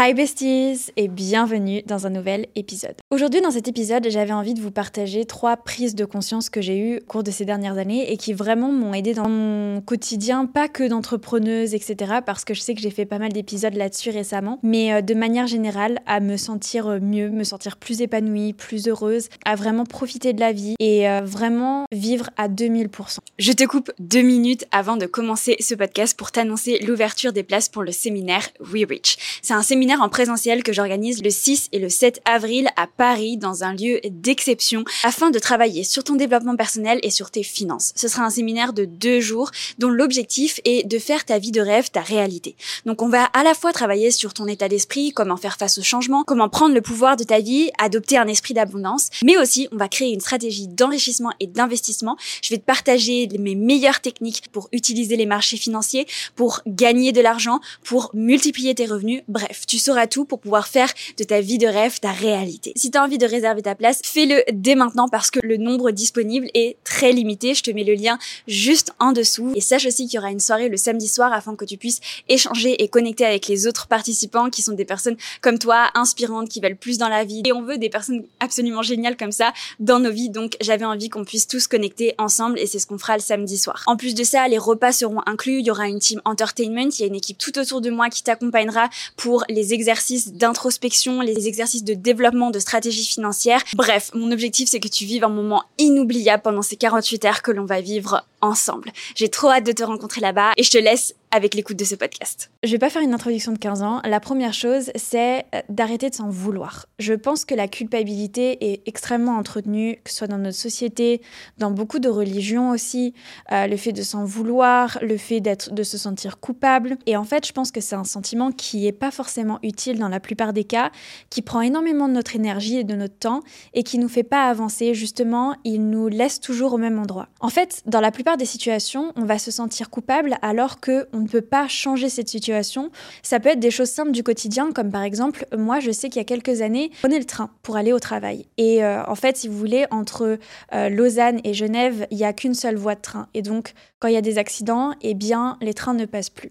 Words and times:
Hi 0.00 0.14
besties 0.14 0.92
et 0.96 1.08
bienvenue 1.08 1.82
dans 1.84 2.06
un 2.06 2.10
nouvel 2.10 2.46
épisode. 2.54 2.94
Aujourd'hui 3.10 3.40
dans 3.40 3.50
cet 3.50 3.66
épisode 3.66 4.06
j'avais 4.08 4.32
envie 4.32 4.54
de 4.54 4.60
vous 4.60 4.70
partager 4.70 5.24
trois 5.24 5.56
prises 5.56 5.96
de 5.96 6.04
conscience 6.04 6.50
que 6.50 6.60
j'ai 6.60 6.78
eues 6.78 6.98
au 6.98 7.04
cours 7.04 7.24
de 7.24 7.32
ces 7.32 7.44
dernières 7.44 7.78
années 7.78 8.12
et 8.12 8.16
qui 8.16 8.32
vraiment 8.32 8.70
m'ont 8.70 8.94
aidé 8.94 9.12
dans 9.12 9.28
mon 9.28 9.80
quotidien, 9.80 10.46
pas 10.46 10.68
que 10.68 10.86
d'entrepreneuse 10.86 11.74
etc. 11.74 12.18
parce 12.24 12.44
que 12.44 12.54
je 12.54 12.60
sais 12.60 12.76
que 12.76 12.80
j'ai 12.80 12.92
fait 12.92 13.06
pas 13.06 13.18
mal 13.18 13.32
d'épisodes 13.32 13.74
là-dessus 13.74 14.10
récemment, 14.10 14.60
mais 14.62 14.92
euh, 14.92 15.00
de 15.00 15.14
manière 15.14 15.48
générale 15.48 15.98
à 16.06 16.20
me 16.20 16.36
sentir 16.36 17.00
mieux, 17.00 17.28
me 17.30 17.42
sentir 17.42 17.76
plus 17.76 18.00
épanouie, 18.00 18.52
plus 18.52 18.86
heureuse, 18.86 19.28
à 19.44 19.56
vraiment 19.56 19.84
profiter 19.84 20.32
de 20.32 20.38
la 20.38 20.52
vie 20.52 20.76
et 20.78 21.08
euh, 21.08 21.22
vraiment 21.24 21.86
vivre 21.90 22.30
à 22.36 22.48
2000%. 22.48 23.18
Je 23.40 23.52
te 23.52 23.64
coupe 23.64 23.90
deux 23.98 24.22
minutes 24.22 24.64
avant 24.70 24.96
de 24.96 25.06
commencer 25.06 25.56
ce 25.58 25.74
podcast 25.74 26.16
pour 26.16 26.30
t'annoncer 26.30 26.78
l'ouverture 26.86 27.32
des 27.32 27.42
places 27.42 27.68
pour 27.68 27.82
le 27.82 27.90
séminaire 27.90 28.46
We 28.72 28.84
Reach. 28.88 29.16
C'est 29.42 29.54
un 29.54 29.62
séminaire 29.64 29.87
séminaire 29.88 30.04
en 30.04 30.10
présentiel 30.10 30.62
que 30.62 30.74
j'organise 30.74 31.22
le 31.22 31.30
6 31.30 31.68
et 31.72 31.78
le 31.78 31.88
7 31.88 32.20
avril 32.26 32.68
à 32.76 32.86
Paris 32.86 33.38
dans 33.38 33.64
un 33.64 33.72
lieu 33.72 34.00
d'exception 34.04 34.84
afin 35.02 35.30
de 35.30 35.38
travailler 35.38 35.82
sur 35.82 36.04
ton 36.04 36.14
développement 36.14 36.56
personnel 36.56 37.00
et 37.02 37.10
sur 37.10 37.30
tes 37.30 37.42
finances. 37.42 37.94
Ce 37.96 38.06
sera 38.06 38.24
un 38.24 38.28
séminaire 38.28 38.74
de 38.74 38.84
deux 38.84 39.20
jours 39.20 39.50
dont 39.78 39.88
l'objectif 39.88 40.60
est 40.66 40.86
de 40.86 40.98
faire 40.98 41.24
ta 41.24 41.38
vie 41.38 41.52
de 41.52 41.62
rêve 41.62 41.90
ta 41.90 42.02
réalité. 42.02 42.54
Donc 42.84 43.00
on 43.00 43.08
va 43.08 43.24
à 43.24 43.42
la 43.42 43.54
fois 43.54 43.72
travailler 43.72 44.10
sur 44.10 44.34
ton 44.34 44.46
état 44.46 44.68
d'esprit, 44.68 45.12
comment 45.12 45.38
faire 45.38 45.56
face 45.56 45.78
au 45.78 45.82
changement, 45.82 46.22
comment 46.22 46.50
prendre 46.50 46.74
le 46.74 46.82
pouvoir 46.82 47.16
de 47.16 47.24
ta 47.24 47.40
vie, 47.40 47.70
adopter 47.78 48.18
un 48.18 48.26
esprit 48.26 48.52
d'abondance, 48.52 49.08
mais 49.24 49.38
aussi 49.38 49.68
on 49.72 49.76
va 49.78 49.88
créer 49.88 50.12
une 50.12 50.20
stratégie 50.20 50.68
d'enrichissement 50.68 51.32
et 51.40 51.46
d'investissement. 51.46 52.18
Je 52.42 52.50
vais 52.50 52.58
te 52.58 52.66
partager 52.66 53.26
mes 53.38 53.54
meilleures 53.54 54.02
techniques 54.02 54.52
pour 54.52 54.68
utiliser 54.72 55.16
les 55.16 55.24
marchés 55.24 55.56
financiers, 55.56 56.06
pour 56.36 56.60
gagner 56.66 57.12
de 57.12 57.22
l'argent, 57.22 57.60
pour 57.84 58.10
multiplier 58.12 58.74
tes 58.74 58.84
revenus. 58.84 59.22
Bref, 59.28 59.62
tu 59.66 59.77
sauras 59.78 60.06
tout 60.06 60.24
pour 60.24 60.40
pouvoir 60.40 60.68
faire 60.68 60.92
de 61.16 61.24
ta 61.24 61.40
vie 61.40 61.58
de 61.58 61.66
rêve 61.66 62.00
ta 62.00 62.12
réalité. 62.12 62.72
Si 62.76 62.90
tu 62.90 62.98
as 62.98 63.04
envie 63.04 63.18
de 63.18 63.26
réserver 63.26 63.62
ta 63.62 63.74
place, 63.74 64.00
fais-le 64.04 64.42
dès 64.52 64.74
maintenant 64.74 65.08
parce 65.08 65.30
que 65.30 65.40
le 65.42 65.56
nombre 65.56 65.90
disponible 65.90 66.48
est 66.54 66.76
très 66.84 67.12
limité. 67.12 67.54
Je 67.54 67.62
te 67.62 67.70
mets 67.70 67.84
le 67.84 67.94
lien 67.94 68.18
juste 68.46 68.92
en 68.98 69.12
dessous. 69.12 69.52
Et 69.54 69.60
sache 69.60 69.86
aussi 69.86 70.06
qu'il 70.06 70.16
y 70.16 70.18
aura 70.18 70.30
une 70.30 70.40
soirée 70.40 70.68
le 70.68 70.76
samedi 70.76 71.08
soir 71.08 71.32
afin 71.32 71.56
que 71.56 71.64
tu 71.64 71.76
puisses 71.76 72.00
échanger 72.28 72.82
et 72.82 72.88
connecter 72.88 73.24
avec 73.24 73.48
les 73.48 73.66
autres 73.66 73.86
participants 73.86 74.50
qui 74.50 74.62
sont 74.62 74.72
des 74.72 74.84
personnes 74.84 75.16
comme 75.40 75.58
toi, 75.58 75.90
inspirantes, 75.94 76.48
qui 76.48 76.60
veulent 76.60 76.76
plus 76.76 76.98
dans 76.98 77.08
la 77.08 77.24
vie. 77.24 77.42
Et 77.44 77.52
on 77.52 77.62
veut 77.62 77.78
des 77.78 77.90
personnes 77.90 78.24
absolument 78.40 78.82
géniales 78.82 79.16
comme 79.16 79.32
ça 79.32 79.52
dans 79.80 80.00
nos 80.00 80.10
vies. 80.10 80.30
Donc 80.30 80.56
j'avais 80.60 80.84
envie 80.84 81.08
qu'on 81.08 81.24
puisse 81.24 81.46
tous 81.46 81.66
connecter 81.66 82.14
ensemble 82.18 82.58
et 82.58 82.66
c'est 82.66 82.78
ce 82.78 82.86
qu'on 82.86 82.98
fera 82.98 83.16
le 83.16 83.22
samedi 83.22 83.58
soir. 83.58 83.82
En 83.86 83.96
plus 83.96 84.14
de 84.14 84.24
ça, 84.24 84.46
les 84.48 84.58
repas 84.58 84.92
seront 84.92 85.20
inclus. 85.26 85.60
Il 85.60 85.66
y 85.66 85.70
aura 85.70 85.88
une 85.88 85.98
team 85.98 86.20
entertainment. 86.24 86.90
Il 86.98 87.00
y 87.00 87.04
a 87.04 87.06
une 87.06 87.14
équipe 87.14 87.38
tout 87.38 87.58
autour 87.58 87.80
de 87.80 87.90
moi 87.90 88.08
qui 88.08 88.22
t'accompagnera 88.22 88.88
pour 89.16 89.44
les 89.48 89.57
les 89.58 89.74
exercices 89.74 90.32
d'introspection, 90.32 91.20
les 91.20 91.48
exercices 91.48 91.82
de 91.82 91.94
développement 91.94 92.50
de 92.50 92.60
stratégie 92.60 93.04
financière. 93.04 93.62
Bref, 93.74 94.10
mon 94.14 94.30
objectif 94.30 94.68
c'est 94.68 94.78
que 94.78 94.88
tu 94.88 95.04
vives 95.04 95.24
un 95.24 95.28
moment 95.28 95.64
inoubliable 95.78 96.42
pendant 96.42 96.62
ces 96.62 96.76
48 96.76 97.24
heures 97.24 97.42
que 97.42 97.50
l'on 97.50 97.64
va 97.64 97.80
vivre 97.80 98.24
ensemble. 98.40 98.92
J'ai 99.16 99.28
trop 99.28 99.50
hâte 99.50 99.66
de 99.66 99.72
te 99.72 99.82
rencontrer 99.82 100.20
là-bas 100.20 100.52
et 100.56 100.62
je 100.62 100.70
te 100.70 100.78
laisse 100.78 101.14
avec 101.30 101.54
l'écoute 101.54 101.76
de 101.76 101.84
ce 101.84 101.94
podcast. 101.94 102.50
Je 102.62 102.70
vais 102.72 102.78
pas 102.78 102.90
faire 102.90 103.02
une 103.02 103.12
introduction 103.12 103.52
de 103.52 103.58
15 103.58 103.82
ans. 103.82 104.00
La 104.04 104.20
première 104.20 104.54
chose, 104.54 104.90
c'est 104.94 105.44
euh, 105.54 105.60
d'arrêter 105.68 106.10
de 106.10 106.14
s'en 106.14 106.28
vouloir. 106.28 106.86
Je 106.98 107.14
pense 107.14 107.44
que 107.44 107.54
la 107.54 107.68
culpabilité 107.68 108.72
est 108.72 108.82
extrêmement 108.86 109.36
entretenue, 109.36 110.00
que 110.04 110.10
ce 110.10 110.16
soit 110.16 110.26
dans 110.26 110.38
notre 110.38 110.56
société, 110.56 111.20
dans 111.58 111.70
beaucoup 111.70 111.98
de 111.98 112.08
religions 112.08 112.70
aussi. 112.70 113.14
Euh, 113.52 113.66
le 113.66 113.76
fait 113.76 113.92
de 113.92 114.02
s'en 114.02 114.24
vouloir, 114.24 114.98
le 115.02 115.16
fait 115.16 115.40
d'être, 115.40 115.72
de 115.72 115.82
se 115.82 115.98
sentir 115.98 116.40
coupable. 116.40 116.96
Et 117.06 117.16
en 117.16 117.24
fait, 117.24 117.46
je 117.46 117.52
pense 117.52 117.70
que 117.70 117.80
c'est 117.80 117.96
un 117.96 118.04
sentiment 118.04 118.50
qui 118.50 118.86
est 118.86 118.92
pas 118.92 119.10
forcément 119.10 119.58
utile 119.62 119.98
dans 119.98 120.08
la 120.08 120.20
plupart 120.20 120.52
des 120.52 120.64
cas, 120.64 120.90
qui 121.30 121.42
prend 121.42 121.60
énormément 121.60 122.08
de 122.08 122.14
notre 122.14 122.36
énergie 122.36 122.78
et 122.78 122.84
de 122.84 122.94
notre 122.94 123.18
temps 123.18 123.42
et 123.74 123.82
qui 123.82 123.98
nous 123.98 124.08
fait 124.08 124.22
pas 124.22 124.48
avancer. 124.48 124.94
Justement, 124.94 125.54
il 125.64 125.88
nous 125.90 126.08
laisse 126.08 126.40
toujours 126.40 126.72
au 126.72 126.78
même 126.78 126.98
endroit. 126.98 127.28
En 127.40 127.50
fait, 127.50 127.82
dans 127.86 128.00
la 128.00 128.10
plupart 128.10 128.36
des 128.36 128.46
situations, 128.46 129.12
on 129.16 129.24
va 129.24 129.38
se 129.38 129.50
sentir 129.50 129.90
coupable 129.90 130.38
alors 130.42 130.80
que 130.80 131.06
on 131.12 131.17
ne 131.18 131.28
peut 131.28 131.40
pas 131.42 131.68
changer 131.68 132.08
cette 132.08 132.28
situation. 132.28 132.90
Ça 133.22 133.40
peut 133.40 133.50
être 133.50 133.60
des 133.60 133.70
choses 133.70 133.90
simples 133.90 134.12
du 134.12 134.22
quotidien, 134.22 134.72
comme 134.72 134.90
par 134.90 135.02
exemple, 135.02 135.46
moi 135.56 135.80
je 135.80 135.90
sais 135.90 136.08
qu'il 136.08 136.20
y 136.20 136.22
a 136.22 136.24
quelques 136.24 136.62
années, 136.62 136.90
je 136.94 136.98
prenais 137.00 137.18
le 137.18 137.24
train 137.24 137.50
pour 137.62 137.76
aller 137.76 137.92
au 137.92 137.98
travail. 137.98 138.46
Et 138.56 138.84
euh, 138.84 139.04
en 139.06 139.14
fait, 139.14 139.36
si 139.36 139.48
vous 139.48 139.58
voulez, 139.58 139.86
entre 139.90 140.38
euh, 140.74 140.88
Lausanne 140.88 141.40
et 141.44 141.54
Genève, 141.54 142.06
il 142.10 142.16
n'y 142.16 142.24
a 142.24 142.32
qu'une 142.32 142.54
seule 142.54 142.76
voie 142.76 142.94
de 142.94 143.00
train. 143.00 143.28
Et 143.34 143.42
donc, 143.42 143.72
quand 143.98 144.08
il 144.08 144.14
y 144.14 144.18
a 144.18 144.22
des 144.22 144.38
accidents, 144.38 144.92
eh 145.02 145.14
bien, 145.14 145.56
les 145.60 145.74
trains 145.74 145.94
ne 145.94 146.04
passent 146.04 146.30
plus. 146.30 146.50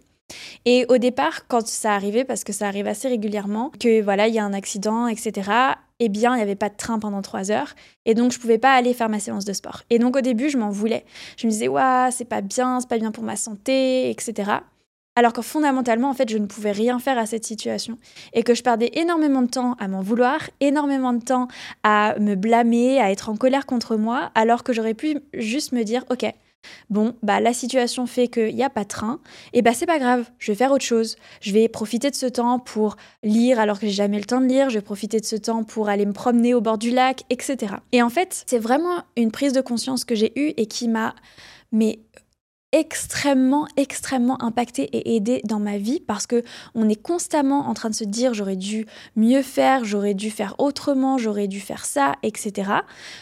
Et 0.65 0.85
au 0.89 0.97
départ, 0.97 1.47
quand 1.47 1.65
ça 1.67 1.93
arrivait, 1.93 2.25
parce 2.25 2.43
que 2.43 2.53
ça 2.53 2.67
arrive 2.67 2.87
assez 2.87 3.07
régulièrement, 3.07 3.71
que 3.79 4.01
voilà, 4.01 4.27
il 4.27 4.33
y 4.33 4.39
a 4.39 4.43
un 4.43 4.53
accident, 4.53 5.07
etc., 5.07 5.49
eh 5.99 6.09
bien, 6.09 6.33
il 6.33 6.37
n'y 6.37 6.43
avait 6.43 6.55
pas 6.55 6.69
de 6.69 6.75
train 6.75 6.99
pendant 6.99 7.21
trois 7.21 7.51
heures. 7.51 7.73
Et 8.05 8.13
donc, 8.13 8.31
je 8.31 8.39
pouvais 8.39 8.57
pas 8.57 8.73
aller 8.73 8.93
faire 8.93 9.09
ma 9.09 9.19
séance 9.19 9.45
de 9.45 9.53
sport. 9.53 9.81
Et 9.89 9.99
donc, 9.99 10.15
au 10.15 10.21
début, 10.21 10.49
je 10.49 10.57
m'en 10.57 10.69
voulais. 10.69 11.05
Je 11.37 11.47
me 11.47 11.51
disais, 11.51 11.67
ouais, 11.67 12.09
c'est 12.11 12.25
pas 12.25 12.41
bien, 12.41 12.79
c'est 12.79 12.89
pas 12.89 12.99
bien 12.99 13.11
pour 13.11 13.23
ma 13.23 13.35
santé, 13.35 14.09
etc. 14.09 14.51
Alors 15.15 15.33
que 15.33 15.41
fondamentalement, 15.41 16.11
en 16.11 16.13
fait, 16.13 16.29
je 16.29 16.37
ne 16.37 16.45
pouvais 16.45 16.71
rien 16.71 16.99
faire 16.99 17.17
à 17.17 17.25
cette 17.25 17.43
situation. 17.43 17.97
Et 18.33 18.43
que 18.43 18.53
je 18.53 18.61
perdais 18.61 18.91
énormément 18.93 19.41
de 19.41 19.49
temps 19.49 19.73
à 19.79 19.87
m'en 19.87 20.01
vouloir, 20.01 20.39
énormément 20.59 21.13
de 21.13 21.23
temps 21.23 21.47
à 21.83 22.13
me 22.19 22.35
blâmer, 22.35 23.01
à 23.01 23.11
être 23.11 23.29
en 23.29 23.35
colère 23.35 23.65
contre 23.65 23.95
moi, 23.95 24.29
alors 24.35 24.63
que 24.63 24.73
j'aurais 24.73 24.93
pu 24.93 25.17
juste 25.33 25.71
me 25.71 25.81
dire, 25.81 26.05
OK, 26.11 26.31
Bon, 26.89 27.15
bah 27.21 27.39
la 27.39 27.53
situation 27.53 28.07
fait 28.07 28.27
qu'il 28.27 28.55
n'y 28.55 28.63
a 28.63 28.69
pas 28.69 28.83
de 28.83 28.89
train, 28.89 29.19
et 29.53 29.61
bah 29.61 29.73
c'est 29.73 29.85
pas 29.85 29.99
grave, 29.99 30.29
je 30.39 30.51
vais 30.51 30.55
faire 30.55 30.71
autre 30.71 30.85
chose. 30.85 31.17
Je 31.41 31.51
vais 31.51 31.67
profiter 31.67 32.09
de 32.09 32.15
ce 32.15 32.25
temps 32.25 32.59
pour 32.59 32.95
lire 33.23 33.59
alors 33.59 33.79
que 33.79 33.87
j'ai 33.87 33.93
jamais 33.93 34.19
le 34.19 34.25
temps 34.25 34.41
de 34.41 34.47
lire, 34.47 34.69
je 34.69 34.75
vais 34.75 34.85
profiter 34.85 35.19
de 35.19 35.25
ce 35.25 35.35
temps 35.35 35.63
pour 35.63 35.89
aller 35.89 36.05
me 36.05 36.13
promener 36.13 36.53
au 36.53 36.61
bord 36.61 36.77
du 36.77 36.91
lac, 36.91 37.23
etc. 37.29 37.75
Et 37.91 38.01
en 38.01 38.09
fait, 38.09 38.43
c'est 38.47 38.59
vraiment 38.59 39.03
une 39.15 39.31
prise 39.31 39.53
de 39.53 39.61
conscience 39.61 40.05
que 40.05 40.15
j'ai 40.15 40.31
eue 40.39 40.53
et 40.57 40.65
qui 40.67 40.87
m'a 40.87 41.15
mais 41.71 41.99
extrêmement 42.73 43.65
extrêmement 43.77 44.41
impacté 44.43 44.83
et 44.91 45.15
aidé 45.15 45.41
dans 45.45 45.59
ma 45.59 45.77
vie 45.77 46.01
parce 46.01 46.27
que 46.27 46.43
on 46.75 46.89
est 46.89 47.01
constamment 47.01 47.67
en 47.69 47.73
train 47.73 47.89
de 47.89 47.95
se 47.95 48.03
dire 48.03 48.33
j'aurais 48.33 48.57
dû 48.57 48.85
mieux 49.15 49.41
faire, 49.41 49.85
j'aurais 49.85 50.13
dû 50.13 50.29
faire 50.29 50.55
autrement, 50.57 51.17
j'aurais 51.17 51.47
dû 51.47 51.61
faire 51.61 51.85
ça, 51.85 52.15
etc. 52.23 52.71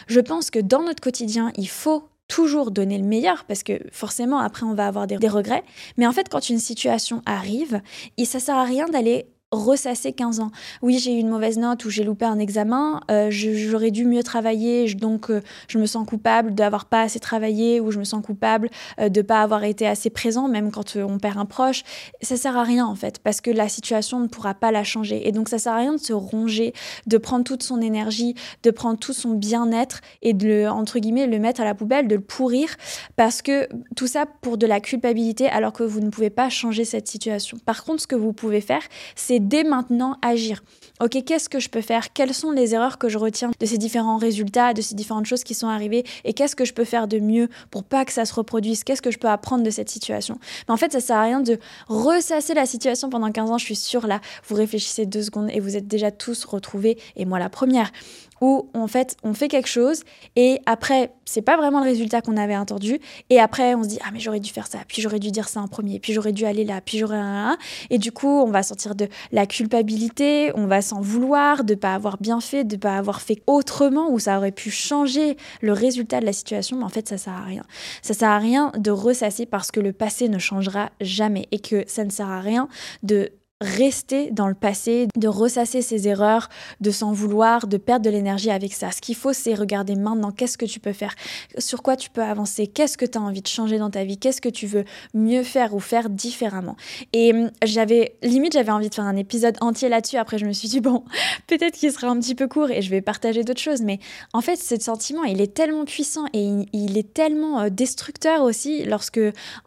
Je 0.08 0.20
pense 0.20 0.50
que 0.50 0.58
dans 0.58 0.82
notre 0.82 1.00
quotidien, 1.00 1.52
il 1.56 1.68
faut 1.68 2.08
toujours 2.28 2.70
donner 2.70 2.98
le 2.98 3.04
meilleur 3.04 3.44
parce 3.44 3.62
que 3.62 3.80
forcément 3.92 4.38
après 4.38 4.64
on 4.64 4.74
va 4.74 4.86
avoir 4.86 5.06
des, 5.06 5.16
regrets. 5.28 5.64
Mais 5.96 6.06
en 6.06 6.12
fait 6.12 6.28
quand 6.28 6.48
une 6.48 6.58
situation 6.58 7.22
arrive, 7.26 7.80
et 8.16 8.24
ça 8.24 8.40
sert 8.40 8.56
à 8.56 8.64
rien 8.64 8.86
d'aller 8.86 9.26
ressasser 9.52 10.12
15 10.12 10.40
ans. 10.40 10.50
Oui, 10.82 10.98
j'ai 10.98 11.14
eu 11.14 11.18
une 11.18 11.28
mauvaise 11.28 11.56
note 11.56 11.84
ou 11.84 11.90
j'ai 11.90 12.02
loupé 12.02 12.24
un 12.24 12.38
examen, 12.38 13.00
euh, 13.12 13.28
j'aurais 13.30 13.92
dû 13.92 14.04
mieux 14.04 14.24
travailler, 14.24 14.92
donc 14.94 15.30
euh, 15.30 15.40
je 15.68 15.78
me 15.78 15.86
sens 15.86 16.04
coupable 16.06 16.52
d'avoir 16.52 16.86
pas 16.86 17.02
assez 17.02 17.20
travaillé 17.20 17.78
ou 17.80 17.92
je 17.92 18.00
me 18.00 18.04
sens 18.04 18.24
coupable 18.24 18.70
euh, 18.98 19.08
de 19.08 19.22
pas 19.22 19.42
avoir 19.42 19.62
été 19.62 19.86
assez 19.86 20.10
présent, 20.10 20.48
même 20.48 20.72
quand 20.72 20.96
on 20.96 21.18
perd 21.18 21.38
un 21.38 21.44
proche. 21.44 21.84
Ça 22.22 22.36
sert 22.36 22.56
à 22.56 22.64
rien 22.64 22.86
en 22.86 22.96
fait, 22.96 23.20
parce 23.20 23.40
que 23.40 23.52
la 23.52 23.68
situation 23.68 24.18
ne 24.18 24.26
pourra 24.26 24.54
pas 24.54 24.72
la 24.72 24.82
changer. 24.82 25.28
Et 25.28 25.32
donc 25.32 25.48
ça 25.48 25.58
sert 25.58 25.74
à 25.74 25.78
rien 25.78 25.92
de 25.92 26.00
se 26.00 26.12
ronger, 26.12 26.72
de 27.06 27.16
prendre 27.16 27.44
toute 27.44 27.62
son 27.62 27.80
énergie, 27.80 28.34
de 28.64 28.70
prendre 28.72 28.98
tout 28.98 29.12
son 29.12 29.34
bien-être 29.34 30.00
et 30.22 30.32
de 30.32 30.46
le, 30.46 30.68
entre 30.68 30.98
guillemets, 30.98 31.28
le 31.28 31.38
mettre 31.38 31.60
à 31.60 31.64
la 31.64 31.74
poubelle, 31.74 32.08
de 32.08 32.16
le 32.16 32.20
pourrir, 32.20 32.74
parce 33.14 33.42
que 33.42 33.68
tout 33.94 34.08
ça 34.08 34.26
pour 34.26 34.58
de 34.58 34.66
la 34.66 34.80
culpabilité 34.80 35.48
alors 35.48 35.72
que 35.72 35.84
vous 35.84 36.00
ne 36.00 36.10
pouvez 36.10 36.30
pas 36.30 36.48
changer 36.48 36.84
cette 36.84 37.06
situation. 37.06 37.58
Par 37.64 37.84
contre, 37.84 38.02
ce 38.02 38.06
que 38.08 38.16
vous 38.16 38.32
pouvez 38.32 38.60
faire, 38.60 38.82
c'est 39.14 39.35
dès 39.40 39.64
maintenant 39.64 40.16
agir. 40.22 40.62
Ok, 41.00 41.22
qu'est-ce 41.26 41.48
que 41.48 41.60
je 41.60 41.68
peux 41.68 41.82
faire? 41.82 42.12
Quelles 42.12 42.32
sont 42.32 42.50
les 42.50 42.74
erreurs 42.74 42.98
que 42.98 43.08
je 43.08 43.18
retiens 43.18 43.50
de 43.58 43.66
ces 43.66 43.76
différents 43.76 44.16
résultats, 44.16 44.72
de 44.72 44.80
ces 44.80 44.94
différentes 44.94 45.26
choses 45.26 45.44
qui 45.44 45.54
sont 45.54 45.68
arrivées? 45.68 46.04
Et 46.24 46.32
qu'est-ce 46.32 46.56
que 46.56 46.64
je 46.64 46.72
peux 46.72 46.84
faire 46.84 47.06
de 47.06 47.18
mieux 47.18 47.48
pour 47.70 47.84
pas 47.84 48.04
que 48.04 48.12
ça 48.12 48.24
se 48.24 48.32
reproduise? 48.34 48.82
Qu'est-ce 48.82 49.02
que 49.02 49.10
je 49.10 49.18
peux 49.18 49.28
apprendre 49.28 49.62
de 49.62 49.70
cette 49.70 49.90
situation? 49.90 50.38
Mais 50.68 50.74
en 50.74 50.76
fait, 50.76 50.92
ça 50.92 51.00
sert 51.00 51.16
à 51.16 51.22
rien 51.22 51.40
de 51.40 51.58
ressasser 51.88 52.54
la 52.54 52.66
situation 52.66 53.10
pendant 53.10 53.30
15 53.30 53.50
ans. 53.50 53.58
Je 53.58 53.64
suis 53.64 53.76
sûre 53.76 54.06
là, 54.06 54.20
vous 54.46 54.54
réfléchissez 54.54 55.06
deux 55.06 55.22
secondes 55.22 55.50
et 55.52 55.60
vous 55.60 55.76
êtes 55.76 55.86
déjà 55.86 56.10
tous 56.10 56.44
retrouvés, 56.44 56.98
et 57.16 57.24
moi 57.24 57.38
la 57.38 57.50
première 57.50 57.92
où 58.40 58.70
en 58.74 58.86
fait 58.86 59.16
on 59.22 59.34
fait 59.34 59.48
quelque 59.48 59.68
chose 59.68 60.02
et 60.36 60.60
après 60.66 61.12
c'est 61.24 61.42
pas 61.42 61.56
vraiment 61.56 61.80
le 61.80 61.86
résultat 61.86 62.20
qu'on 62.20 62.36
avait 62.36 62.54
attendu 62.54 63.00
et 63.30 63.40
après 63.40 63.74
on 63.74 63.82
se 63.82 63.88
dit 63.88 63.98
ah 64.04 64.10
mais 64.12 64.20
j'aurais 64.20 64.40
dû 64.40 64.50
faire 64.50 64.66
ça 64.66 64.78
puis 64.86 65.02
j'aurais 65.02 65.18
dû 65.18 65.30
dire 65.30 65.48
ça 65.48 65.60
en 65.60 65.68
premier 65.68 65.98
puis 65.98 66.12
j'aurais 66.12 66.32
dû 66.32 66.44
aller 66.44 66.64
là 66.64 66.80
puis 66.80 66.98
j'aurais 66.98 67.16
un 67.16 67.56
et 67.90 67.98
du 67.98 68.12
coup 68.12 68.28
on 68.28 68.50
va 68.50 68.62
sentir 68.62 68.94
de 68.94 69.08
la 69.32 69.46
culpabilité 69.46 70.52
on 70.54 70.66
va 70.66 70.82
s'en 70.82 71.00
vouloir 71.00 71.64
de 71.64 71.74
pas 71.74 71.94
avoir 71.94 72.18
bien 72.18 72.40
fait 72.40 72.64
de 72.64 72.76
pas 72.76 72.96
avoir 72.96 73.20
fait 73.20 73.42
autrement 73.46 74.10
ou 74.10 74.18
ça 74.18 74.36
aurait 74.38 74.52
pu 74.52 74.70
changer 74.70 75.36
le 75.60 75.72
résultat 75.72 76.20
de 76.20 76.26
la 76.26 76.32
situation 76.32 76.76
mais 76.76 76.84
en 76.84 76.88
fait 76.88 77.08
ça 77.08 77.18
sert 77.18 77.32
à 77.32 77.44
rien. 77.44 77.62
Ça 78.02 78.14
sert 78.14 78.28
à 78.28 78.38
rien 78.38 78.72
de 78.76 78.90
ressasser 78.90 79.46
parce 79.46 79.70
que 79.70 79.80
le 79.80 79.92
passé 79.92 80.28
ne 80.28 80.38
changera 80.38 80.90
jamais 81.00 81.48
et 81.50 81.58
que 81.58 81.84
ça 81.86 82.04
ne 82.04 82.10
sert 82.10 82.28
à 82.28 82.40
rien 82.40 82.68
de 83.02 83.30
rester 83.62 84.30
dans 84.32 84.48
le 84.48 84.54
passé, 84.54 85.08
de 85.16 85.28
ressasser 85.28 85.80
ses 85.80 86.08
erreurs, 86.08 86.50
de 86.82 86.90
s'en 86.90 87.12
vouloir, 87.12 87.66
de 87.66 87.78
perdre 87.78 88.04
de 88.04 88.10
l'énergie 88.10 88.50
avec 88.50 88.74
ça. 88.74 88.90
Ce 88.90 89.00
qu'il 89.00 89.14
faut, 89.14 89.32
c'est 89.32 89.54
regarder 89.54 89.94
maintenant 89.94 90.30
qu'est-ce 90.30 90.58
que 90.58 90.66
tu 90.66 90.78
peux 90.78 90.92
faire, 90.92 91.14
sur 91.56 91.82
quoi 91.82 91.96
tu 91.96 92.10
peux 92.10 92.22
avancer, 92.22 92.66
qu'est-ce 92.66 92.98
que 92.98 93.06
tu 93.06 93.16
as 93.16 93.20
envie 93.20 93.40
de 93.40 93.46
changer 93.46 93.78
dans 93.78 93.88
ta 93.88 94.04
vie, 94.04 94.18
qu'est-ce 94.18 94.42
que 94.42 94.50
tu 94.50 94.66
veux 94.66 94.84
mieux 95.14 95.42
faire 95.42 95.74
ou 95.74 95.80
faire 95.80 96.10
différemment? 96.10 96.76
Et 97.14 97.32
hum, 97.32 97.50
j'avais, 97.64 98.16
limite, 98.22 98.52
j'avais 98.52 98.72
envie 98.72 98.90
de 98.90 98.94
faire 98.94 99.04
un 99.04 99.16
épisode 99.16 99.56
entier 99.62 99.88
là-dessus. 99.88 100.18
Après, 100.18 100.36
je 100.36 100.44
me 100.44 100.52
suis 100.52 100.68
dit, 100.68 100.80
bon, 100.80 101.04
peut-être 101.46 101.76
qu'il 101.76 101.90
sera 101.90 102.08
un 102.08 102.20
petit 102.20 102.34
peu 102.34 102.48
court 102.48 102.70
et 102.70 102.82
je 102.82 102.90
vais 102.90 103.00
partager 103.00 103.42
d'autres 103.42 103.60
choses. 103.60 103.80
Mais 103.80 104.00
en 104.34 104.42
fait, 104.42 104.56
ce 104.56 104.78
sentiment, 104.78 105.24
il 105.24 105.40
est 105.40 105.54
tellement 105.54 105.86
puissant 105.86 106.26
et 106.34 106.46
il, 106.74 106.98
est 106.98 107.14
tellement 107.14 107.60
euh, 107.60 107.68
destructeur 107.70 108.42
aussi 108.42 108.84
lorsque 108.84 109.20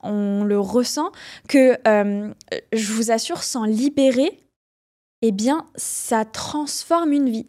on 0.03 0.43
le 0.43 0.59
ressent 0.59 1.11
que 1.47 1.75
hum, 1.87 2.35
je 2.71 2.93
vous 2.93 3.09
assure, 3.09 3.41
sans 3.41 3.63
libérer, 3.79 4.39
eh 5.21 5.31
bien, 5.31 5.65
ça 5.75 6.25
transforme 6.25 7.13
une 7.13 7.29
vie, 7.29 7.45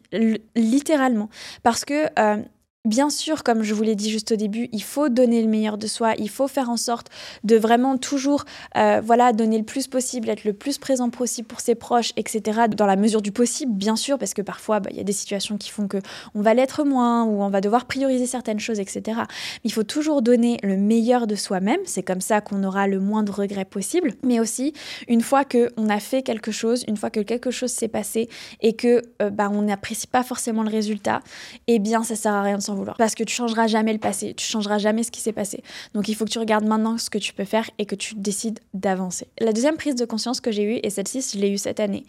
littéralement. 0.57 1.29
Parce 1.63 1.85
que 1.85 2.07
euh, 2.19 2.43
Bien 2.87 3.11
sûr, 3.11 3.43
comme 3.43 3.63
je 3.63 3.75
vous 3.75 3.83
l'ai 3.83 3.95
dit 3.95 4.09
juste 4.09 4.33
au 4.33 4.37
début, 4.37 4.71
il 4.73 4.83
faut 4.83 5.11
donner 5.11 5.43
le 5.43 5.49
meilleur 5.49 5.77
de 5.77 5.87
soi, 5.87 6.15
il 6.17 6.31
faut 6.31 6.49
faire 6.49 6.71
en 6.71 6.79
sorte 6.79 7.09
de 7.45 7.59
vraiment 7.59 7.99
toujours 7.99 8.47
euh, 8.75 9.03
voilà, 9.05 9.35
donner 9.35 9.59
le 9.59 9.65
plus 9.65 9.87
possible, 9.87 10.31
être 10.31 10.45
le 10.45 10.55
plus 10.55 10.79
présent 10.79 11.11
possible 11.11 11.47
pour 11.47 11.61
ses 11.61 11.75
proches, 11.75 12.15
etc. 12.17 12.63
Dans 12.75 12.87
la 12.87 12.97
mesure 12.97 13.21
du 13.21 13.33
possible, 13.33 13.75
bien 13.75 13.97
sûr, 13.97 14.17
parce 14.17 14.33
que 14.33 14.41
parfois, 14.41 14.81
bah, 14.81 14.89
il 14.93 14.97
y 14.97 15.01
a 15.01 15.05
des 15.05 15.13
situations 15.13 15.59
qui 15.59 15.69
font 15.69 15.89
que 15.89 15.99
on 16.35 16.41
va 16.41 16.55
l'être 16.55 16.83
moins 16.85 17.25
ou 17.25 17.43
on 17.43 17.51
va 17.51 17.61
devoir 17.61 17.85
prioriser 17.85 18.25
certaines 18.25 18.61
choses, 18.61 18.81
etc. 18.81 19.21
Il 19.63 19.75
faut 19.75 19.83
toujours 19.83 20.23
donner 20.23 20.57
le 20.63 20.79
meilleur 20.79 21.27
de 21.27 21.35
soi-même, 21.35 21.81
c'est 21.85 22.03
comme 22.03 22.23
ça 22.23 22.41
qu'on 22.41 22.65
aura 22.65 22.87
le 22.87 22.99
moins 22.99 23.25
de 23.25 23.31
regrets 23.31 23.67
possible. 23.67 24.15
Mais 24.25 24.41
aussi, 24.41 24.73
une 25.07 25.21
fois 25.21 25.45
qu'on 25.45 25.91
a 25.91 26.01
fait 26.01 26.23
quelque 26.23 26.51
chose, 26.51 26.85
une 26.89 26.97
fois 26.97 27.11
que 27.11 27.21
quelque 27.21 27.51
chose 27.51 27.73
s'est 27.73 27.89
passé 27.89 28.31
et 28.63 28.73
que 28.73 29.03
euh, 29.21 29.29
bah, 29.29 29.51
on 29.53 29.61
n'apprécie 29.61 30.07
pas 30.07 30.23
forcément 30.23 30.63
le 30.63 30.71
résultat, 30.71 31.21
eh 31.67 31.79
bien, 31.79 32.05
ça 32.05 32.17
sert 32.17 32.33
à 32.33 32.41
rien 32.41 32.57
de 32.57 32.70
vouloir. 32.75 32.97
Parce 32.97 33.15
que 33.15 33.25
tu 33.25 33.35
changeras 33.35 33.67
jamais 33.67 33.93
le 33.93 33.99
passé, 33.99 34.35
tu 34.35 34.47
changeras 34.47 34.79
jamais 34.79 35.03
ce 35.03 35.11
qui 35.11 35.21
s'est 35.21 35.33
passé. 35.33 35.63
Donc 35.95 36.09
il 36.09 36.15
faut 36.15 36.25
que 36.25 36.31
tu 36.31 36.39
regardes 36.39 36.67
maintenant 36.67 36.99
ce 36.99 37.11
que 37.11 37.19
tu 37.19 37.33
peux 37.33 37.45
faire 37.45 37.71
et 37.79 37.87
que 37.87 37.95
tu 37.95 38.15
décides 38.15 38.61
d'avancer. 38.75 39.29
La 39.39 39.53
deuxième 39.53 39.77
prise 39.77 39.95
de 39.95 40.05
conscience 40.05 40.41
que 40.41 40.51
j'ai 40.51 40.63
eue, 40.63 40.81
et 40.83 40.91
celle-ci, 40.91 41.25
je 41.35 41.39
l'ai 41.39 41.51
eue 41.51 41.59
cette 41.59 41.81
année, 41.81 42.05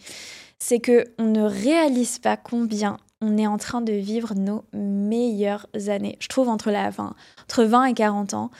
c'est 0.58 0.78
que 0.78 1.04
on 1.18 1.24
ne 1.24 1.42
réalise 1.42 2.18
pas 2.18 2.36
combien 2.36 2.98
on 3.20 3.38
est 3.38 3.46
en 3.46 3.56
train 3.56 3.80
de 3.80 3.92
vivre 3.92 4.34
nos 4.34 4.64
meilleures 4.72 5.66
années. 5.88 6.16
Je 6.20 6.28
trouve 6.28 6.48
entre, 6.48 6.70
la, 6.70 6.88
entre 6.88 7.64
20 7.64 7.84
et 7.84 7.94
40 7.94 8.34
ans. 8.34 8.50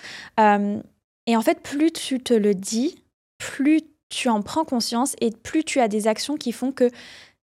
Euh, 0.41 0.81
et 1.27 1.37
en 1.37 1.43
fait, 1.43 1.61
plus 1.61 1.93
tu 1.93 2.21
te 2.21 2.33
le 2.35 2.55
dis, 2.55 3.03
plus 3.39 3.83
tu 4.09 4.29
en 4.29 4.43
prends 4.43 4.65
conscience 4.65 5.17
et 5.21 5.31
plus 5.31 5.65
tu 5.65 5.81
as 5.81 5.89
des 5.89 6.07
actions 6.07 6.37
qui 6.37 6.53
font 6.53 6.71
que 6.71 6.91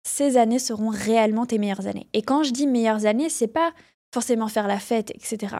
ces 0.04 0.36
années 0.36 0.58
seront 0.58 0.90
réellement 0.90 1.46
tes 1.46 1.58
meilleures 1.58 1.86
années. 1.86 2.06
Et 2.12 2.22
quand 2.22 2.42
je 2.42 2.50
dis 2.50 2.66
meilleures 2.66 3.06
années, 3.06 3.28
c'est 3.28 3.48
pas 3.48 3.72
forcément 4.12 4.48
faire 4.48 4.66
la 4.66 4.78
fête, 4.78 5.10
etc. 5.10 5.56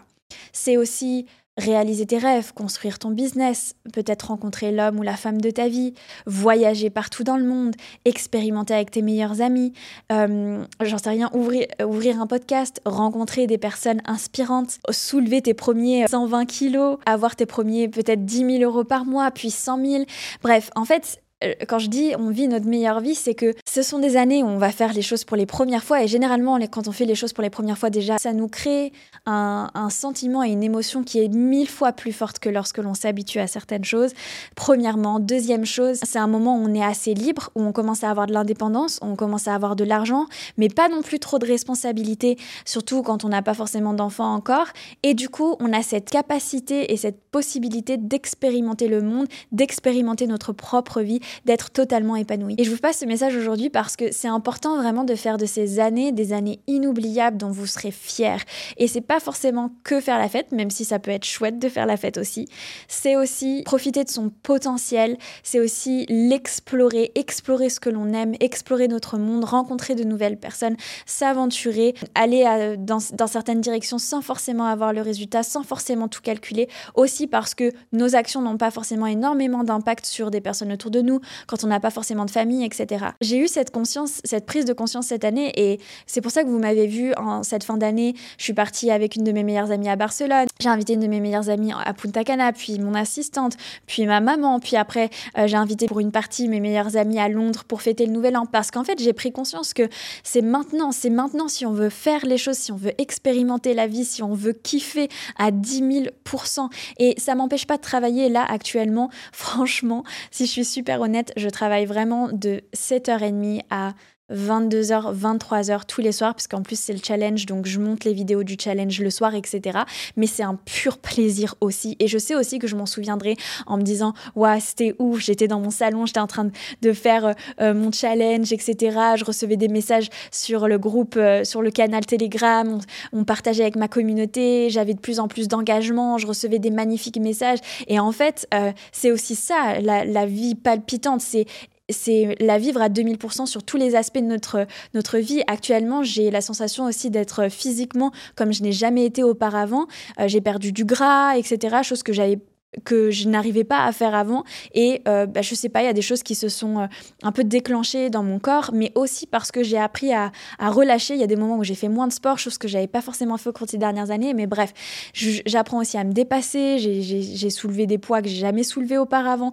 C'est 0.53 0.77
aussi 0.77 1.27
réaliser 1.59 2.07
tes 2.07 2.19
rêves, 2.19 2.55
construire 2.55 2.99
ton 2.99 3.11
business, 3.11 3.75
peut-être 3.93 4.29
rencontrer 4.29 4.71
l'homme 4.71 4.99
ou 4.99 5.03
la 5.03 5.17
femme 5.17 5.41
de 5.41 5.51
ta 5.51 5.69
vie, 5.69 5.93
voyager 6.25 6.89
partout 6.89 7.25
dans 7.25 7.37
le 7.37 7.45
monde, 7.45 7.75
expérimenter 8.05 8.75
avec 8.75 8.93
tes 8.93 9.03
meilleurs 9.03 9.43
amis, 9.43 9.73
euh, 10.13 10.65
j'en 10.81 10.99
sais 10.99 11.11
rien, 11.11 11.31
ouvrir, 11.35 11.67
ouvrir 11.85 12.21
un 12.21 12.27
podcast, 12.27 12.81
rencontrer 12.85 13.47
des 13.47 13.59
personnes 13.59 14.01
inspirantes, 14.07 14.79
soulever 14.91 15.43
tes 15.43 15.55
premiers 15.55 16.07
120 16.07 16.47
kilos, 16.47 16.99
avoir 17.07 17.35
tes 17.35 17.47
premiers 17.47 17.89
peut-être 17.89 18.25
10 18.25 18.59
000 18.59 18.63
euros 18.63 18.85
par 18.85 19.05
mois, 19.05 19.31
puis 19.33 19.51
100 19.51 19.85
000. 19.85 20.05
Bref, 20.43 20.71
en 20.77 20.85
fait, 20.85 21.21
quand 21.69 21.79
je 21.79 21.89
dis 21.89 22.13
on 22.19 22.31
vit 22.31 22.49
notre 22.49 22.67
meilleure 22.67 23.01
vie, 23.01 23.15
c'est 23.15 23.35
que 23.35 23.55
ce 23.69 23.83
sont 23.83 23.99
des 23.99 24.17
années 24.17 24.43
où 24.43 24.47
on 24.47 24.59
va 24.59 24.73
faire 24.73 24.93
les 24.93 25.03
choses 25.03 25.25
pour 25.25 25.37
les 25.37 25.47
premières 25.47 25.85
fois. 25.85 26.03
Et 26.03 26.09
généralement, 26.09 26.59
quand 26.71 26.89
on 26.89 26.93
fait 26.93 27.05
les 27.05 27.15
choses 27.15 27.33
pour 27.33 27.43
les 27.43 27.51
premières 27.51 27.79
fois, 27.79 27.91
déjà, 27.91 28.19
ça 28.19 28.33
nous 28.33 28.49
crée 28.49 28.93
un, 29.27 29.69
sentiment 29.91 30.43
et 30.43 30.51
une 30.51 30.63
émotion 30.63 31.03
qui 31.03 31.19
est 31.19 31.29
mille 31.29 31.69
fois 31.69 31.93
plus 31.93 32.13
forte 32.13 32.39
que 32.39 32.49
lorsque 32.49 32.79
l'on 32.79 32.95
s'habitue 32.95 33.39
à 33.39 33.47
certaines 33.47 33.85
choses. 33.85 34.13
Premièrement. 34.55 35.21
Deuxième 35.21 35.65
chose, 35.65 35.99
c'est 36.03 36.19
un 36.19 36.27
moment 36.27 36.57
où 36.57 36.65
on 36.65 36.75
est 36.75 36.85
assez 36.85 37.15
libre, 37.15 37.51
où 37.55 37.63
on 37.63 37.73
commence 37.73 38.05
à 38.05 38.11
avoir 38.11 38.27
de 38.27 38.33
l'indépendance, 38.33 38.99
on 39.03 39.17
commence 39.17 39.49
à 39.49 39.55
avoir 39.55 39.77
de 39.77 39.85
l'argent, 39.85 40.27
mais 40.57 40.69
pas 40.69 40.89
non 40.89 41.03
plus 41.03 41.19
trop 41.19 41.39
de 41.39 41.47
responsabilités, 41.47 42.37
surtout 42.65 43.03
quand 43.03 43.25
on 43.25 43.29
n'a 43.29 43.43
pas 43.43 43.55
forcément 43.55 43.95
d'enfants 43.95 44.35
encore. 44.35 44.67
Et 45.03 45.15
du 45.15 45.29
coup, 45.29 45.57
on 45.61 45.73
a 45.73 45.83
cette 45.83 46.11
capacité 46.11 46.93
et 46.93 46.97
cette 46.97 47.21
possibilité 47.31 47.97
d'expérimenter 47.97 48.89
le 48.89 49.03
monde, 49.03 49.27
d'expérimenter 49.53 50.27
notre 50.27 50.53
propre 50.53 51.01
vie 51.01 51.21
d'être 51.45 51.71
totalement 51.71 52.17
épanoui. 52.17 52.55
Et 52.59 52.65
je 52.65 52.71
vous 52.71 52.79
passe 52.79 52.99
ce 52.99 53.05
message 53.05 53.37
aujourd'hui 53.37 53.71
parce 53.71 53.97
que 53.97 54.13
c'est 54.13 54.29
important 54.29 54.77
vraiment 54.77 55.05
de 55.05 55.15
faire 55.15 55.37
de 55.37 55.47
ces 55.47 55.81
années 55.81 56.13
des 56.13 56.33
années 56.33 56.61
inoubliables 56.67 57.37
dont 57.37 57.51
vous 57.51 57.67
serez 57.67 57.91
fiers. 57.91 58.45
Et 58.77 58.89
c'est 58.89 59.01
pas 59.01 59.21
forcément 59.21 59.71
que 59.85 60.01
faire 60.01 60.19
la 60.19 60.29
fête, 60.29 60.53
même 60.53 60.71
si 60.71 60.85
ça 60.85 60.99
peut 60.99 61.11
être 61.11 61.25
chouette 61.25 61.59
de 61.59 61.69
faire 61.69 61.87
la 61.87 61.97
fête 61.97 62.19
aussi. 62.19 62.49
C'est 62.87 63.17
aussi 63.17 63.63
profiter 63.65 64.05
de 64.05 64.09
son 64.09 64.31
potentiel, 64.31 65.17
c'est 65.43 65.61
aussi 65.61 66.07
l'explorer, 66.09 67.13
explorer 67.15 67.69
ce 67.69 67.81
que 67.81 67.91
l'on 67.91 68.13
aime, 68.13 68.35
explorer 68.41 68.89
notre 68.89 69.19
monde, 69.19 69.45
rencontrer 69.45 69.95
de 69.95 70.05
nouvelles 70.05 70.39
personnes, 70.39 70.77
s'aventurer, 71.07 71.95
aller 72.15 72.45
euh, 72.47 72.77
dans, 72.79 72.99
certaines 73.01 73.61
directions 73.61 73.99
sans 73.99 74.23
forcément 74.23 74.65
avoir 74.65 74.93
le 74.93 75.03
résultat, 75.03 75.43
sans 75.43 75.63
forcément 75.63 76.09
tout 76.09 76.21
calculer, 76.23 76.69
aussi 76.95 77.27
parce 77.27 77.55
que 77.55 77.73
nos 77.93 78.15
actions 78.17 78.43
n'ont 78.43 78.57
pas 78.57 78.71
forcément 78.71 79.07
énormément 79.07 79.65
d'impact 79.65 80.07
sur 80.07 80.31
des 80.31 80.41
personnes 80.41 80.73
autour 80.73 80.91
de 80.91 81.01
quand 81.47 81.65
on 81.65 81.69
n'a 81.69 81.81
pas 81.81 81.91
forcément 81.91 82.25
de 82.25 82.31
famille, 82.31 82.65
etc. 82.65 83.07
J'ai 83.21 83.39
eu 83.39 83.49
cette 83.49 83.71
conscience, 83.71 84.21
cette 84.25 84.47
prise 84.47 84.65
de 84.65 84.73
conscience 84.73 85.07
cette 85.07 85.25
année 85.25 85.53
et 85.57 85.81
c'est 86.07 86.21
pour 86.21 86.31
ça 86.31 86.43
que 86.43 86.49
vous 86.49 86.59
m'avez 86.59 86.87
vu 86.87 87.13
en 87.17 87.43
cette 87.43 87.65
fin 87.65 87.77
d'année. 87.77 88.15
Je 88.39 88.45
suis 88.45 88.53
partie 88.53 88.91
avec 88.91 89.17
une 89.17 89.25
de 89.25 89.33
mes 89.33 89.45
meilleures 89.45 89.71
amies 89.71 89.89
à 89.89 89.97
Barcelone. 89.97 90.47
J'ai 90.61 90.69
invité 90.69 90.95
une 90.95 91.01
de 91.01 91.07
mes 91.07 91.21
meilleures 91.21 91.51
amies 91.51 91.73
à 91.73 91.93
Punta 91.95 92.25
Cana, 92.25 92.53
puis 92.53 92.79
mon 92.79 92.95
assistante, 92.95 93.55
puis 93.87 94.07
ma 94.07 94.21
maman, 94.21 94.61
puis 94.61 94.77
après 94.77 95.11
euh, 95.37 95.47
j'ai 95.47 95.57
invité 95.57 95.87
pour 95.87 96.01
une 96.01 96.13
partie 96.13 96.49
mes 96.49 96.61
meilleures 96.61 96.97
amies 96.97 97.19
à 97.19 97.29
Londres 97.29 97.65
pour 97.65 97.83
fêter 97.83 98.07
le 98.07 98.13
nouvel 98.13 98.37
an 98.37 98.47
parce 98.47 98.71
qu'en 98.71 98.85
fait 98.85 98.99
j'ai 99.01 99.13
pris 99.13 99.33
conscience 99.33 99.73
que 99.75 99.89
c'est 100.23 100.43
maintenant, 100.43 100.93
c'est 100.93 101.11
maintenant 101.11 101.49
si 101.49 101.67
on 101.67 101.73
veut 101.73 101.91
faire 101.91 102.25
les 102.27 102.39
choses, 102.39 102.57
si 102.57 102.73
on 102.73 102.77
veut 102.77 102.93
expérimenter 102.99 103.75
la 103.75 103.87
vie, 103.87 104.05
si 104.05 104.23
on 104.23 104.35
veut 104.35 104.53
kiffer 104.53 105.09
à 105.37 105.51
10 105.51 105.83
000% 105.83 106.69
et 106.99 107.15
ça 107.19 107.35
m'empêche 107.35 107.67
pas 107.67 107.77
de 107.77 107.83
travailler 107.83 108.29
là 108.29 108.45
actuellement. 108.49 109.11
Franchement, 109.33 110.05
si 110.31 110.47
je 110.47 110.51
suis 110.51 110.65
super 110.65 111.01
honnête 111.01 111.08
je 111.37 111.49
travaille 111.49 111.87
vraiment 111.87 112.29
de 112.33 112.63
7h30 112.75 113.63
à 113.71 113.95
22h, 114.33 115.17
23h 115.17 115.81
tous 115.87 116.01
les 116.01 116.13
soirs, 116.13 116.35
parce 116.35 116.47
qu'en 116.47 116.63
plus 116.63 116.79
c'est 116.79 116.93
le 116.93 117.01
challenge, 117.03 117.47
donc 117.47 117.67
je 117.67 117.79
monte 117.79 118.05
les 118.05 118.13
vidéos 118.13 118.43
du 118.43 118.57
challenge 118.61 119.01
le 119.01 119.11
soir, 119.11 119.35
etc. 119.35 119.81
Mais 120.17 120.27
c'est 120.27 120.43
un 120.43 120.55
pur 120.55 120.99
plaisir 120.99 121.55
aussi. 121.61 121.97
Et 121.99 122.09
je 122.09 122.19
sais 122.19 122.35
aussi 122.35 122.59
que 122.59 122.67
je 122.67 122.77
m'en 122.77 122.87
souviendrai 122.87 123.37
en 123.67 123.77
me 123.77 123.83
disant, 123.83 124.13
ouais, 124.37 124.61
c'était 124.61 124.95
ouf, 124.99 125.21
j'étais 125.21 125.49
dans 125.49 125.61
mon 125.61 125.71
salon, 125.71 126.07
j'étais 126.07 126.21
en 126.21 126.27
train 126.27 126.51
de 126.83 126.93
faire 126.93 127.27
euh, 127.27 127.33
euh, 127.61 127.75
mon 127.75 127.91
challenge, 127.93 128.53
etc. 128.53 128.99
Je 129.17 129.25
recevais 129.25 129.57
des 129.57 129.69
messages 129.69 130.09
sur 130.31 130.69
le 130.69 130.79
groupe, 130.79 131.15
euh, 131.17 131.45
sur 131.45 131.63
le 131.63 131.71
canal 131.71 132.05
Telegram, 132.05 132.79
on, 133.13 133.25
partageait 133.25 133.63
avec 133.63 133.77
ma 133.77 133.89
communauté, 133.89 134.71
j'avais 134.71 134.95
de 134.95 135.01
plus 135.01 135.21
en 135.21 135.29
plus 135.29 135.49
d'engagement, 135.49 136.19
je 136.19 136.27
recevais 136.27 136.59
des 136.59 136.71
magnifiques 136.71 137.19
messages. 137.19 137.59
Et 137.89 138.01
en 138.01 138.13
fait, 138.13 138.49
c'est 138.91 139.11
aussi 139.11 139.35
ça, 139.35 139.81
la 139.81 140.27
vie 140.27 140.55
palpitante, 140.55 141.21
c'est 141.21 141.47
c'est 141.89 142.37
la 142.41 142.59
vivre 142.59 142.81
à 142.83 142.89
2000% 142.89 143.47
sur 143.47 143.63
tous 143.63 143.77
les 143.77 143.95
aspects 143.95 144.19
de 144.19 144.25
notre, 144.25 144.67
notre 144.95 145.19
vie. 145.19 145.43
Actuellement, 145.47 146.03
j'ai 146.03 146.31
la 146.31 146.41
sensation 146.41 146.85
aussi 146.85 147.11
d'être 147.11 147.49
physiquement 147.49 148.13
comme 148.37 148.53
je 148.53 148.63
n'ai 148.63 148.73
jamais 148.73 149.05
été 149.05 149.23
auparavant. 149.23 149.87
Euh, 150.21 150.29
j'ai 150.29 150.41
perdu 150.41 150.73
du 150.73 150.85
gras, 150.85 151.37
etc. 151.37 151.79
Chose 151.83 152.03
que 152.03 152.13
j'avais 152.13 152.39
que 152.85 153.11
je 153.11 153.29
n'arrivais 153.29 153.65
pas 153.65 153.85
à 153.85 153.93
faire 153.93 154.15
avant. 154.15 154.45
Et 154.75 155.03
euh, 155.09 155.27
bah, 155.27 155.43
je 155.43 155.55
sais 155.55 155.69
pas 155.69 155.83
il 155.83 155.87
y 155.87 155.89
a 155.89 155.95
des 155.95 156.03
choses 156.03 156.23
qui 156.23 156.35
se 156.35 156.49
sont 156.49 156.81
euh, 156.81 156.87
un 157.23 157.33
peu 157.33 157.45
déclenchées 157.45 158.11
dans 158.11 158.23
mon 158.23 158.39
corps 158.39 158.71
mais 158.75 158.93
aussi 158.95 159.27
parce 159.27 159.51
que 159.51 159.63
j'ai 159.63 159.79
appris 159.79 160.13
à, 160.13 160.33
relâcher. 160.61 161.15
Il 161.15 161.21
y 161.21 161.25
a 161.25 161.27
des 161.27 161.37
moments 161.37 161.57
où 161.57 161.65
j'ai 161.65 161.75
fait 161.75 161.89
moins 161.89 162.07
de 162.07 162.13
sport 162.13 162.39
chose 162.39 162.59
que 162.59 162.69
j'avais 162.69 162.87
pas 162.87 163.01
forcément 163.01 163.37
fait 163.37 163.51
au 163.51 163.53
cours 163.53 163.67
des 163.67 163.79
dernières 163.79 164.11
années. 164.11 164.35
Mais 164.35 164.47
bref 164.47 164.73
j'apprends 165.15 165.79
aussi 165.79 165.97
à 165.97 166.05
me 166.05 166.13
dépasser. 166.13 166.79
J'ai 166.79 167.51
soulevé 167.51 167.87
des 167.87 167.99
poids 167.99 168.23
que 168.23 168.29
j'ai 168.29 168.37
jamais 168.37 168.63
soulevés 168.63 168.99
auparavant. 168.99 169.53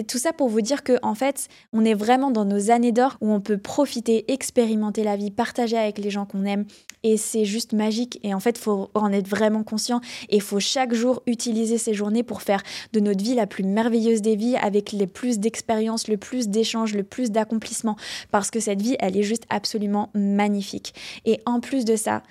Et 0.00 0.04
tout 0.04 0.18
ça 0.18 0.32
pour 0.32 0.48
vous 0.48 0.60
dire 0.60 0.84
que 0.84 0.92
en 1.02 1.16
fait, 1.16 1.48
on 1.72 1.84
est 1.84 1.94
vraiment 1.94 2.30
dans 2.30 2.44
nos 2.44 2.70
années 2.70 2.92
d'or 2.92 3.16
où 3.20 3.32
on 3.32 3.40
peut 3.40 3.58
profiter, 3.58 4.30
expérimenter 4.32 5.02
la 5.02 5.16
vie, 5.16 5.32
partager 5.32 5.76
avec 5.76 5.98
les 5.98 6.10
gens 6.10 6.24
qu'on 6.24 6.44
aime 6.44 6.66
et 7.02 7.16
c'est 7.16 7.44
juste 7.44 7.72
magique. 7.72 8.18
Et 8.22 8.34
en 8.34 8.40
fait, 8.40 8.58
faut 8.58 8.90
en 8.94 9.12
être 9.12 9.28
vraiment 9.28 9.62
conscient. 9.62 10.00
Et 10.28 10.36
il 10.36 10.42
faut 10.42 10.60
chaque 10.60 10.94
jour 10.94 11.22
utiliser 11.26 11.78
ces 11.78 11.94
journées 11.94 12.22
pour 12.22 12.42
faire 12.42 12.62
de 12.92 13.00
notre 13.00 13.22
vie 13.22 13.34
la 13.34 13.46
plus 13.46 13.64
merveilleuse 13.64 14.22
des 14.22 14.36
vies 14.36 14.56
avec 14.56 14.92
les 14.92 15.06
plus 15.06 15.38
d'expériences, 15.38 16.08
le 16.08 16.16
plus 16.16 16.48
d'échanges, 16.48 16.94
le 16.94 17.04
plus 17.04 17.30
d'accomplissements. 17.30 17.96
Parce 18.30 18.50
que 18.50 18.60
cette 18.60 18.82
vie, 18.82 18.96
elle 19.00 19.16
est 19.16 19.22
juste 19.22 19.44
absolument 19.48 20.10
magnifique. 20.14 20.94
Et 21.24 21.40
en 21.46 21.60
plus 21.60 21.84
de 21.84 21.96
ça, 21.96 22.22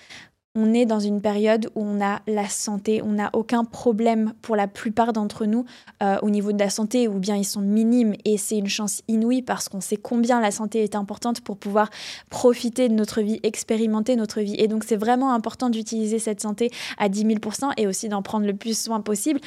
on 0.60 0.74
est 0.74 0.88
dans 0.88 1.00
une 1.00 1.22
période 1.22 1.70
où 1.76 1.84
on 1.84 2.02
a 2.04 2.22
la 2.26 2.50
santé, 2.50 3.04
on 3.04 3.12
n'a 3.12 3.30
aucun 3.34 3.64
problème 3.64 4.34
pour 4.42 4.56
la 4.56 4.68
plupart 4.68 5.14
d'entre 5.14 5.46
nous 5.46 5.66
euh, 6.02 6.18
au 6.24 6.32
niveau 6.32 6.52
de 6.52 6.58
la 6.58 6.72
santé, 6.72 7.08
ou 7.08 7.20
bien 7.20 7.36
ils 7.36 7.46
sont 7.46 7.62
minimes 7.62 8.16
et 8.26 8.38
c'est 8.38 8.58
une 8.58 8.68
chance 8.68 9.04
inouïe 9.08 9.44
parce 9.44 9.70
qu'on 9.70 9.82
sait 9.82 9.98
combien 9.98 10.42
la 10.42 10.50
santé 10.50 10.84
est 10.84 10.96
importante 10.96 11.42
pour 11.42 11.58
pouvoir 11.58 11.92
profiter 12.32 12.90
de 12.90 12.96
notre 12.96 13.22
vie, 13.22 13.40
expérimenter 13.44 14.16
notre 14.16 14.42
vie. 14.42 14.56
Et 14.58 14.68
donc 14.68 14.84
c'est 14.84 14.96
vraiment 14.96 15.32
important 15.32 15.70
d'utiliser 15.70 16.18
cette 16.18 16.42
santé 16.42 16.72
à 16.98 17.08
10 17.08 17.26
000% 17.26 17.74
et 17.78 17.86
aussi 17.86 18.10
d'en 18.10 18.24
prendre 18.24 18.48
le 18.48 18.56
plus 18.56 18.76
soin 18.76 19.00
possible 19.00 19.40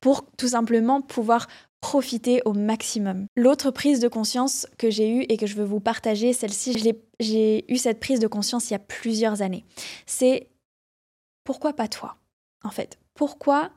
pour 0.00 0.26
tout 0.36 0.48
simplement 0.48 1.00
pouvoir 1.00 1.46
profiter 1.80 2.42
au 2.44 2.54
maximum. 2.54 3.26
L'autre 3.36 3.70
prise 3.70 4.00
de 4.00 4.08
conscience 4.08 4.66
que 4.78 4.90
j'ai 4.90 5.08
eue 5.08 5.26
et 5.28 5.36
que 5.36 5.46
je 5.46 5.54
veux 5.54 5.64
vous 5.64 5.78
partager, 5.78 6.32
celle-ci, 6.32 6.92
j'ai 7.20 7.72
eu 7.72 7.76
cette 7.76 8.00
prise 8.00 8.18
de 8.18 8.26
conscience 8.26 8.70
il 8.70 8.72
y 8.72 8.76
a 8.76 8.80
plusieurs 8.80 9.42
années. 9.42 9.64
C'est 10.06 10.48
pourquoi 11.46 11.72
pas 11.72 11.88
toi, 11.88 12.16
en 12.62 12.70
fait? 12.70 12.98
Pourquoi 13.14 13.70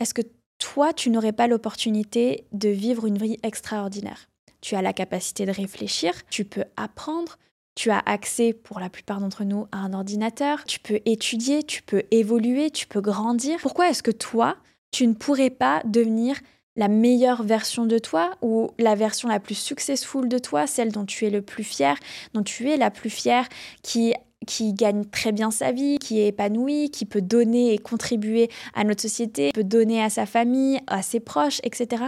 est-ce 0.00 0.14
que 0.14 0.22
toi, 0.58 0.94
tu 0.94 1.10
n'aurais 1.10 1.32
pas 1.32 1.46
l'opportunité 1.46 2.46
de 2.52 2.70
vivre 2.70 3.04
une 3.04 3.18
vie 3.18 3.38
extraordinaire? 3.42 4.28
Tu 4.60 4.74
as 4.74 4.82
la 4.82 4.92
capacité 4.92 5.44
de 5.44 5.52
réfléchir, 5.52 6.12
tu 6.30 6.44
peux 6.44 6.64
apprendre, 6.76 7.36
tu 7.74 7.90
as 7.90 7.98
accès, 7.98 8.52
pour 8.52 8.80
la 8.80 8.90
plupart 8.90 9.20
d'entre 9.20 9.44
nous, 9.44 9.66
à 9.70 9.78
un 9.78 9.92
ordinateur, 9.92 10.64
tu 10.64 10.80
peux 10.80 11.00
étudier, 11.04 11.62
tu 11.62 11.82
peux 11.82 12.04
évoluer, 12.10 12.70
tu 12.70 12.86
peux 12.86 13.00
grandir. 13.00 13.58
Pourquoi 13.60 13.90
est-ce 13.90 14.02
que 14.02 14.10
toi, 14.10 14.56
tu 14.90 15.06
ne 15.06 15.14
pourrais 15.14 15.50
pas 15.50 15.82
devenir 15.84 16.40
la 16.76 16.88
meilleure 16.88 17.42
version 17.42 17.86
de 17.86 17.98
toi 17.98 18.36
ou 18.40 18.70
la 18.78 18.94
version 18.94 19.28
la 19.28 19.40
plus 19.40 19.56
successful 19.56 20.28
de 20.28 20.38
toi, 20.38 20.68
celle 20.68 20.92
dont 20.92 21.04
tu 21.04 21.26
es 21.26 21.30
le 21.30 21.42
plus 21.42 21.64
fier, 21.64 21.96
dont 22.34 22.44
tu 22.44 22.70
es 22.70 22.76
la 22.76 22.92
plus 22.92 23.10
fière, 23.10 23.48
qui 23.82 24.14
qui 24.46 24.72
gagne 24.72 25.04
très 25.04 25.32
bien 25.32 25.50
sa 25.50 25.72
vie, 25.72 25.98
qui 25.98 26.20
est 26.20 26.28
épanoui, 26.28 26.90
qui 26.90 27.04
peut 27.04 27.20
donner 27.20 27.74
et 27.74 27.78
contribuer 27.78 28.48
à 28.74 28.84
notre 28.84 29.02
société, 29.02 29.50
peut 29.52 29.64
donner 29.64 30.02
à 30.02 30.10
sa 30.10 30.26
famille, 30.26 30.80
à 30.86 31.02
ses 31.02 31.20
proches, 31.20 31.60
etc. 31.62 32.04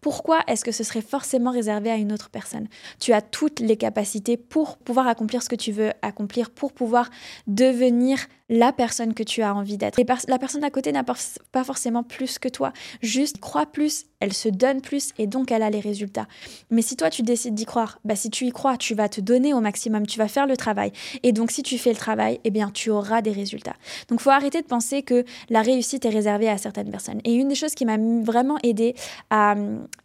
Pourquoi 0.00 0.40
est-ce 0.46 0.64
que 0.64 0.72
ce 0.72 0.84
serait 0.84 1.02
forcément 1.02 1.50
réservé 1.50 1.90
à 1.90 1.96
une 1.96 2.12
autre 2.12 2.30
personne? 2.30 2.68
Tu 2.98 3.12
as 3.12 3.22
toutes 3.22 3.60
les 3.60 3.76
capacités 3.76 4.36
pour 4.36 4.76
pouvoir 4.78 5.06
accomplir 5.06 5.42
ce 5.42 5.48
que 5.48 5.56
tu 5.56 5.72
veux 5.72 5.92
accomplir, 6.02 6.50
pour 6.50 6.72
pouvoir 6.72 7.10
devenir 7.46 8.18
la 8.48 8.72
personne 8.72 9.14
que 9.14 9.22
tu 9.22 9.42
as 9.42 9.54
envie 9.54 9.78
d'être. 9.78 10.00
La 10.28 10.38
personne 10.38 10.64
à 10.64 10.70
côté 10.70 10.92
n'a 10.92 11.04
pas 11.04 11.64
forcément 11.64 12.02
plus 12.02 12.38
que 12.38 12.48
toi, 12.48 12.72
juste 13.00 13.38
croit 13.38 13.66
plus, 13.66 14.04
elle 14.20 14.32
se 14.32 14.48
donne 14.48 14.80
plus 14.80 15.12
et 15.18 15.26
donc 15.26 15.50
elle 15.50 15.62
a 15.62 15.70
les 15.70 15.80
résultats. 15.80 16.26
Mais 16.70 16.82
si 16.82 16.96
toi 16.96 17.10
tu 17.10 17.22
décides 17.22 17.54
d'y 17.54 17.64
croire, 17.64 17.98
bah 18.04 18.16
si 18.16 18.30
tu 18.30 18.46
y 18.46 18.50
crois, 18.50 18.76
tu 18.76 18.94
vas 18.94 19.08
te 19.08 19.20
donner 19.20 19.54
au 19.54 19.60
maximum, 19.60 20.06
tu 20.06 20.18
vas 20.18 20.28
faire 20.28 20.46
le 20.46 20.56
travail. 20.56 20.92
Et 21.22 21.32
donc 21.32 21.50
si 21.50 21.62
tu 21.62 21.78
fais 21.78 21.90
le 21.90 21.96
travail, 21.96 22.40
eh 22.44 22.50
bien 22.50 22.70
tu 22.70 22.90
auras 22.90 23.22
des 23.22 23.32
résultats. 23.32 23.76
Donc 24.08 24.20
faut 24.20 24.30
arrêter 24.30 24.60
de 24.60 24.66
penser 24.66 25.02
que 25.02 25.24
la 25.50 25.62
réussite 25.62 26.04
est 26.04 26.10
réservée 26.10 26.48
à 26.48 26.58
certaines 26.58 26.90
personnes. 26.90 27.20
Et 27.24 27.34
une 27.34 27.48
des 27.48 27.54
choses 27.54 27.74
qui 27.74 27.84
m'a 27.84 27.96
vraiment 28.22 28.56
aidé 28.62 28.94
à 29.30 29.54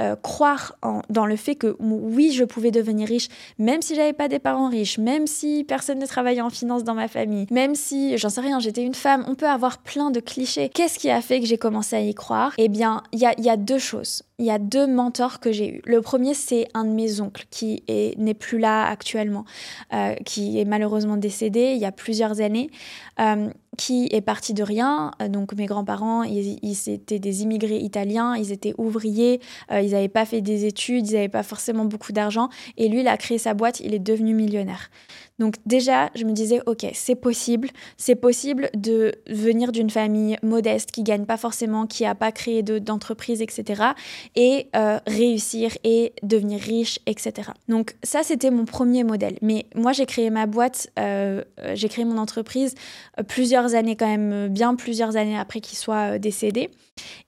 euh, 0.02 0.16
croire 0.16 0.78
dans 1.10 1.26
le 1.26 1.36
fait 1.36 1.56
que 1.56 1.76
oui, 1.80 2.32
je 2.32 2.44
pouvais 2.44 2.72
devenir 2.72 3.08
riche, 3.08 3.28
même 3.58 3.82
si 3.82 3.96
j'avais 3.96 4.14
pas 4.14 4.28
des 4.28 4.40
parents 4.40 4.70
riches, 4.70 4.98
même 4.98 5.28
si 5.28 5.66
personne 5.68 6.00
ne 6.00 6.06
travaillait 6.06 6.42
en 6.42 6.50
finance 6.50 6.84
dans 6.84 6.96
ma 6.96 7.08
famille, 7.08 7.48
même 7.52 7.76
si 7.76 8.18
j'en 8.18 8.29
sais 8.30 8.42
rien, 8.42 8.60
j'étais 8.60 8.84
une 8.84 8.96
femme, 8.96 9.24
on 9.28 9.36
peut 9.36 9.48
avoir 9.48 9.80
plein 9.80 10.12
de 10.12 10.20
clichés. 10.20 10.70
Qu'est-ce 10.70 11.00
qui 11.00 11.10
a 11.10 11.22
fait 11.22 11.40
que 11.40 11.46
j'ai 11.46 11.58
commencé 11.58 11.96
à 11.96 12.02
y 12.02 12.14
croire? 12.14 12.54
Eh 12.58 12.68
bien, 12.70 13.04
il 13.12 13.20
y 13.20 13.50
a, 13.50 13.58
deux 13.58 13.80
choses. 13.80 14.24
Il 14.38 14.46
y 14.46 14.52
a 14.52 14.60
deux 14.60 14.88
mentors 14.88 15.40
que 15.40 15.52
j'ai 15.52 15.76
eus. 15.76 15.82
Le 15.86 16.02
premier, 16.02 16.34
c'est 16.34 16.68
un 16.74 16.86
de 16.86 16.92
mes 16.92 17.22
oncles 17.22 17.46
qui 17.50 17.84
n'est 18.18 18.34
plus 18.34 18.60
là 18.60 18.88
actuellement, 18.88 19.46
euh, 19.94 20.16
qui 20.26 20.60
est 20.60 20.66
malheureusement 20.66 21.18
décédé 21.18 21.74
il 21.74 21.80
y 21.80 21.86
a 21.86 21.92
plusieurs 21.92 22.42
années, 22.42 22.70
euh, 23.20 23.50
qui 23.78 24.10
est 24.12 24.22
parti 24.22 24.54
de 24.54 24.64
rien. 24.64 25.12
Donc 25.30 25.54
mes 25.54 25.66
grands-parents, 25.66 26.24
ils, 26.24 26.90
étaient 26.90 27.20
des 27.20 27.44
immigrés 27.44 27.80
italiens, 27.80 28.36
ils 28.36 28.52
étaient 28.52 28.74
ouvriers, 28.78 29.40
euh, 29.72 29.82
ils 29.82 29.92
n'avaient 29.92 30.08
pas 30.08 30.26
fait 30.26 30.42
des 30.42 30.66
études, 30.66 31.08
ils 31.10 31.14
n'avaient 31.14 31.30
pas 31.30 31.44
forcément 31.44 31.86
beaucoup 31.86 32.12
d'argent. 32.12 32.50
Et 32.78 32.90
lui, 32.90 33.02
il 33.02 33.08
a 33.08 33.18
créé 33.18 33.38
sa 33.38 33.54
boîte, 33.54 33.80
il 33.80 33.94
est 33.94 34.00
devenu 34.00 34.34
millionnaire. 34.34 34.90
Donc 35.40 35.56
déjà, 35.66 36.10
je 36.16 36.26
me 36.26 36.32
disais, 36.32 36.62
ok, 36.66 36.86
c'est 36.94 37.16
possible, 37.16 37.70
c'est 37.98 38.16
possible 38.16 38.70
de 38.76 39.16
venir 39.28 39.72
d'une 39.72 39.90
famille 39.90 40.38
modeste 40.44 40.92
qui 40.92 41.04
gagne 41.04 41.26
pas 41.26 41.38
forcément, 41.38 41.88
qui 41.88 42.06
a 42.06 42.14
pas 42.14 42.32
créé 42.32 42.62
d'entreprise, 42.62 43.42
etc. 43.42 43.84
et 44.36 44.68
euh, 44.76 45.00
réussir 45.08 45.72
et 45.84 46.14
devenir 46.24 46.60
riche, 46.60 47.00
etc. 47.06 47.52
Donc 47.68 47.96
ça, 48.04 48.24
c'était 48.24 48.52
mon 48.52 48.66
premier 48.66 49.04
modèle. 49.04 49.38
Mais 49.42 49.66
moi, 49.76 49.94
j'ai 49.94 50.06
créé 50.06 50.30
ma 50.30 50.46
boîte, 50.46 50.90
euh, 51.00 51.44
euh, 51.62 51.74
j'ai 51.76 51.90
créé 51.90 52.06
mon 52.06 52.18
entreprise 52.18 52.76
plusieurs 53.28 53.76
années 53.76 53.96
quand 53.96 54.08
même, 54.08 54.50
bien 54.50 54.76
plusieurs 54.76 55.16
années 55.16 55.38
après 55.38 55.62
qu'il 55.62 55.78
soit 55.78 56.20
décédé. 56.20 56.70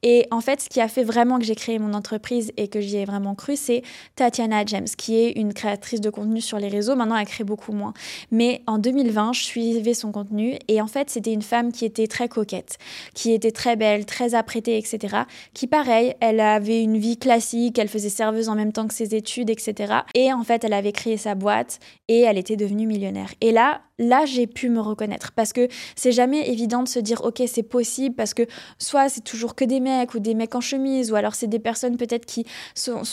Et 0.03 0.27
en 0.31 0.41
fait, 0.41 0.61
ce 0.61 0.69
qui 0.69 0.81
a 0.81 0.87
fait 0.87 1.03
vraiment 1.03 1.39
que 1.39 1.45
j'ai 1.45 1.55
créé 1.55 1.79
mon 1.79 1.93
entreprise 1.93 2.51
et 2.57 2.67
que 2.67 2.81
j'y 2.81 2.97
ai 2.97 3.05
vraiment 3.05 3.35
cru, 3.35 3.55
c'est 3.55 3.83
Tatiana 4.15 4.63
James, 4.65 4.87
qui 4.97 5.17
est 5.17 5.31
une 5.31 5.53
créatrice 5.53 6.01
de 6.01 6.09
contenu 6.09 6.41
sur 6.41 6.57
les 6.57 6.67
réseaux. 6.67 6.95
Maintenant, 6.95 7.17
elle 7.17 7.27
crée 7.27 7.43
beaucoup 7.43 7.71
moins. 7.71 7.93
Mais 8.31 8.61
en 8.67 8.77
2020, 8.77 9.33
je 9.33 9.43
suivais 9.43 9.93
son 9.93 10.11
contenu 10.11 10.57
et 10.67 10.81
en 10.81 10.87
fait, 10.87 11.09
c'était 11.09 11.33
une 11.33 11.41
femme 11.41 11.71
qui 11.71 11.85
était 11.85 12.07
très 12.07 12.27
coquette, 12.27 12.77
qui 13.13 13.31
était 13.31 13.51
très 13.51 13.75
belle, 13.75 14.05
très 14.05 14.35
apprêtée, 14.35 14.77
etc. 14.77 15.23
Qui, 15.53 15.67
pareil, 15.67 16.13
elle 16.19 16.39
avait 16.39 16.81
une 16.81 16.97
vie 16.97 17.17
classique, 17.17 17.77
elle 17.79 17.87
faisait 17.87 18.09
serveuse 18.09 18.49
en 18.49 18.55
même 18.55 18.71
temps 18.71 18.87
que 18.87 18.93
ses 18.93 19.15
études, 19.15 19.49
etc. 19.49 19.93
Et 20.15 20.33
en 20.33 20.43
fait, 20.43 20.63
elle 20.63 20.73
avait 20.73 20.91
créé 20.91 21.17
sa 21.17 21.35
boîte 21.35 21.79
et 22.07 22.21
elle 22.21 22.37
était 22.37 22.55
devenue 22.55 22.87
millionnaire. 22.87 23.29
Et 23.41 23.51
là, 23.51 23.81
là, 24.01 24.25
j'ai 24.25 24.47
pu 24.47 24.69
me 24.69 24.79
reconnaître 24.79 25.31
parce 25.33 25.53
que 25.53 25.67
c'est 25.95 26.11
jamais 26.11 26.49
évident 26.49 26.83
de 26.83 26.87
se 26.87 26.99
dire, 26.99 27.21
ok, 27.23 27.41
c'est 27.47 27.63
possible 27.63 28.15
parce 28.15 28.33
que 28.33 28.43
soit 28.77 29.09
c'est 29.09 29.23
toujours 29.23 29.55
que 29.55 29.60
des 29.65 29.79
mecs 29.79 30.13
ou 30.13 30.19
des 30.19 30.33
mecs 30.33 30.55
en 30.55 30.61
chemise 30.61 31.11
ou 31.11 31.15
alors 31.15 31.35
c'est 31.35 31.47
des 31.47 31.59
personnes 31.59 31.97
peut-être 31.97 32.25
qui 32.25 32.45
sont, 32.75 33.03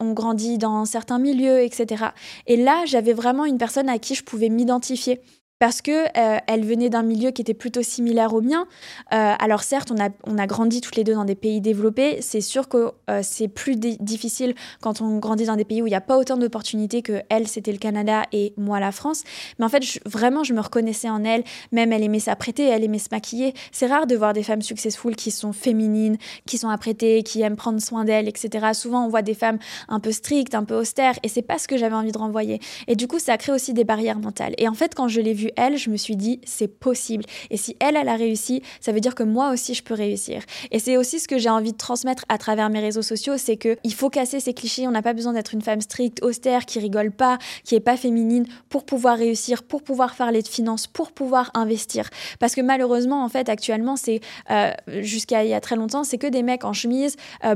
ont 0.00 0.12
grandi 0.12 0.58
dans 0.58 0.84
certains 0.84 1.18
milieux, 1.18 1.60
etc. 1.60 2.06
Et 2.46 2.56
là, 2.56 2.84
j'avais 2.86 3.12
vraiment 3.12 3.44
une 3.44 3.58
personne 3.58 3.88
à 3.88 3.98
qui 3.98 4.14
je 4.14 4.24
pouvais 4.24 4.48
m'identifier 4.48 5.20
parce 5.62 5.80
que 5.80 5.92
euh, 5.92 6.38
elle 6.48 6.64
venait 6.64 6.88
d'un 6.88 7.04
milieu 7.04 7.30
qui 7.30 7.40
était 7.40 7.54
plutôt 7.54 7.82
similaire 7.82 8.34
au 8.34 8.40
mien. 8.40 8.66
Euh, 9.12 9.34
alors 9.38 9.62
certes, 9.62 9.92
on 9.92 10.04
a, 10.04 10.08
on 10.24 10.36
a 10.36 10.48
grandi 10.48 10.80
toutes 10.80 10.96
les 10.96 11.04
deux 11.04 11.14
dans 11.14 11.24
des 11.24 11.36
pays 11.36 11.60
développés. 11.60 12.20
C'est 12.20 12.40
sûr 12.40 12.68
que 12.68 12.90
euh, 13.08 13.20
c'est 13.22 13.46
plus 13.46 13.76
difficile 13.76 14.56
quand 14.80 15.00
on 15.00 15.18
grandit 15.18 15.44
dans 15.44 15.54
des 15.54 15.64
pays 15.64 15.80
où 15.80 15.86
il 15.86 15.90
n'y 15.90 15.94
a 15.94 16.00
pas 16.00 16.18
autant 16.18 16.36
d'opportunités 16.36 17.02
que 17.02 17.22
elle, 17.28 17.46
c'était 17.46 17.70
le 17.70 17.78
Canada 17.78 18.24
et 18.32 18.54
moi 18.56 18.80
la 18.80 18.90
France. 18.90 19.22
Mais 19.60 19.64
en 19.64 19.68
fait, 19.68 19.84
vraiment, 20.04 20.42
je 20.42 20.52
me 20.52 20.60
reconnaissais 20.60 21.08
en 21.08 21.22
elle. 21.22 21.44
Même 21.70 21.92
elle 21.92 22.02
aimait 22.02 22.18
s'apprêter, 22.18 22.66
elle 22.66 22.82
aimait 22.82 22.98
se 22.98 23.10
maquiller. 23.12 23.54
C'est 23.70 23.86
rare 23.86 24.08
de 24.08 24.16
voir 24.16 24.32
des 24.32 24.42
femmes 24.42 24.62
successful 24.62 25.14
qui 25.14 25.30
sont 25.30 25.52
féminines, 25.52 26.16
qui 26.44 26.58
sont 26.58 26.70
apprêtées, 26.70 27.22
qui 27.22 27.40
aiment 27.40 27.54
prendre 27.54 27.80
soin 27.80 28.04
d'elles, 28.04 28.26
etc. 28.26 28.70
Souvent, 28.72 29.06
on 29.06 29.08
voit 29.08 29.22
des 29.22 29.34
femmes 29.34 29.60
un 29.88 30.00
peu 30.00 30.10
strictes, 30.10 30.56
un 30.56 30.64
peu 30.64 30.74
austères, 30.74 31.14
et 31.22 31.28
c'est 31.28 31.40
pas 31.40 31.58
ce 31.58 31.68
que 31.68 31.76
j'avais 31.76 31.94
envie 31.94 32.10
de 32.10 32.18
renvoyer. 32.18 32.58
Et 32.88 32.96
du 32.96 33.06
coup, 33.06 33.20
ça 33.20 33.38
crée 33.38 33.52
aussi 33.52 33.72
des 33.72 33.84
barrières 33.84 34.18
mentales. 34.18 34.54
Et 34.58 34.66
en 34.66 34.74
fait, 34.74 34.96
quand 34.96 35.06
je 35.06 35.20
l'ai 35.20 35.34
vue 35.34 35.51
elle, 35.56 35.76
je 35.76 35.90
me 35.90 35.96
suis 35.96 36.16
dit, 36.16 36.40
c'est 36.44 36.68
possible. 36.68 37.24
Et 37.50 37.56
si 37.56 37.76
elle, 37.80 37.96
elle 37.96 38.08
a 38.08 38.16
réussi, 38.16 38.62
ça 38.80 38.92
veut 38.92 39.00
dire 39.00 39.14
que 39.14 39.22
moi 39.22 39.50
aussi, 39.50 39.74
je 39.74 39.82
peux 39.82 39.94
réussir. 39.94 40.42
Et 40.70 40.78
c'est 40.78 40.96
aussi 40.96 41.20
ce 41.20 41.28
que 41.28 41.38
j'ai 41.38 41.50
envie 41.50 41.72
de 41.72 41.76
transmettre 41.76 42.24
à 42.28 42.38
travers 42.38 42.70
mes 42.70 42.80
réseaux 42.80 43.02
sociaux, 43.02 43.34
c'est 43.36 43.56
que 43.56 43.76
il 43.84 43.94
faut 43.94 44.10
casser 44.10 44.40
ces 44.40 44.54
clichés. 44.54 44.86
On 44.86 44.90
n'a 44.90 45.02
pas 45.02 45.12
besoin 45.12 45.32
d'être 45.32 45.54
une 45.54 45.62
femme 45.62 45.80
stricte, 45.80 46.22
austère, 46.22 46.66
qui 46.66 46.78
rigole 46.78 47.10
pas, 47.10 47.38
qui 47.64 47.74
est 47.74 47.80
pas 47.80 47.96
féminine 47.96 48.46
pour 48.68 48.84
pouvoir 48.84 49.18
réussir, 49.18 49.62
pour 49.62 49.82
pouvoir 49.82 50.14
parler 50.14 50.42
de 50.42 50.48
finances, 50.48 50.86
pour 50.86 51.12
pouvoir 51.12 51.50
investir. 51.54 52.08
Parce 52.38 52.54
que 52.54 52.60
malheureusement, 52.60 53.24
en 53.24 53.28
fait, 53.28 53.48
actuellement, 53.48 53.96
c'est 53.96 54.20
euh, 54.50 54.72
jusqu'à 55.00 55.44
il 55.44 55.50
y 55.50 55.54
a 55.54 55.60
très 55.60 55.76
longtemps, 55.76 56.04
c'est 56.04 56.18
que 56.18 56.26
des 56.26 56.42
mecs 56.42 56.64
en 56.64 56.72
chemise 56.72 57.16
euh, 57.44 57.54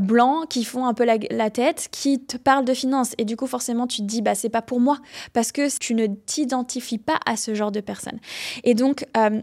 qui 0.48 0.64
font 0.64 0.86
un 0.86 0.94
peu 0.94 1.04
la, 1.04 1.16
la, 1.30 1.50
tête, 1.50 1.88
qui 1.90 2.20
te 2.20 2.36
parlent 2.36 2.64
de 2.64 2.74
finances. 2.74 3.12
Et 3.18 3.24
du 3.24 3.36
coup, 3.36 3.46
forcément, 3.46 3.86
tu 3.86 3.98
te 3.98 4.06
dis, 4.06 4.22
bah, 4.22 4.34
c'est 4.34 4.48
pas 4.48 4.62
pour 4.62 4.80
moi. 4.80 4.98
Parce 5.32 5.52
que 5.52 5.76
tu 5.78 5.94
ne 5.94 6.06
t'identifies 6.06 6.98
pas 6.98 7.18
à 7.26 7.36
ce 7.36 7.54
genre 7.54 7.72
de 7.72 7.80
personne. 7.86 8.18
Et 8.64 8.74
donc, 8.74 9.06
euh, 9.16 9.40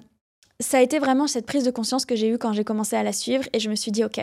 ça 0.59 0.77
a 0.77 0.81
été 0.81 0.99
vraiment 0.99 1.27
cette 1.27 1.45
prise 1.45 1.63
de 1.63 1.71
conscience 1.71 2.05
que 2.05 2.15
j'ai 2.15 2.29
eue 2.29 2.37
quand 2.37 2.53
j'ai 2.53 2.63
commencé 2.63 2.95
à 2.95 3.03
la 3.03 3.11
suivre 3.11 3.43
et 3.53 3.59
je 3.59 3.69
me 3.69 3.75
suis 3.75 3.91
dit, 3.91 4.03
OK, 4.03 4.19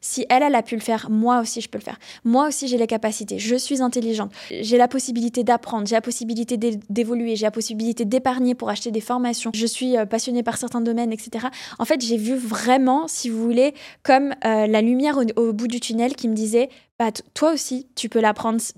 si 0.00 0.26
elle, 0.28 0.42
elle 0.42 0.54
a 0.54 0.62
pu 0.62 0.74
le 0.74 0.80
faire, 0.80 1.08
moi 1.10 1.40
aussi, 1.40 1.60
je 1.60 1.68
peux 1.68 1.78
le 1.78 1.84
faire. 1.84 1.98
Moi 2.24 2.48
aussi, 2.48 2.68
j'ai 2.68 2.76
les 2.76 2.86
capacités, 2.86 3.38
je 3.38 3.54
suis 3.54 3.82
intelligente, 3.82 4.32
j'ai 4.50 4.76
la 4.76 4.88
possibilité 4.88 5.44
d'apprendre, 5.44 5.86
j'ai 5.86 5.94
la 5.94 6.00
possibilité 6.00 6.56
d'évoluer, 6.56 7.36
j'ai 7.36 7.44
la 7.46 7.50
possibilité 7.50 8.04
d'épargner 8.04 8.54
pour 8.54 8.70
acheter 8.70 8.90
des 8.90 9.00
formations, 9.00 9.50
je 9.54 9.66
suis 9.66 9.96
euh, 9.96 10.06
passionnée 10.06 10.42
par 10.42 10.56
certains 10.56 10.80
domaines, 10.80 11.12
etc. 11.12 11.46
En 11.78 11.84
fait, 11.84 12.00
j'ai 12.00 12.16
vu 12.16 12.34
vraiment, 12.34 13.06
si 13.06 13.28
vous 13.28 13.42
voulez, 13.42 13.74
comme 14.02 14.34
euh, 14.44 14.66
la 14.66 14.80
lumière 14.80 15.18
au, 15.36 15.52
bout 15.52 15.68
du 15.68 15.80
tunnel 15.80 16.16
qui 16.16 16.28
me 16.28 16.34
disait, 16.34 16.70
bah, 16.98 17.10
toi 17.34 17.52
aussi, 17.52 17.88
tu 17.96 18.08
peux 18.08 18.22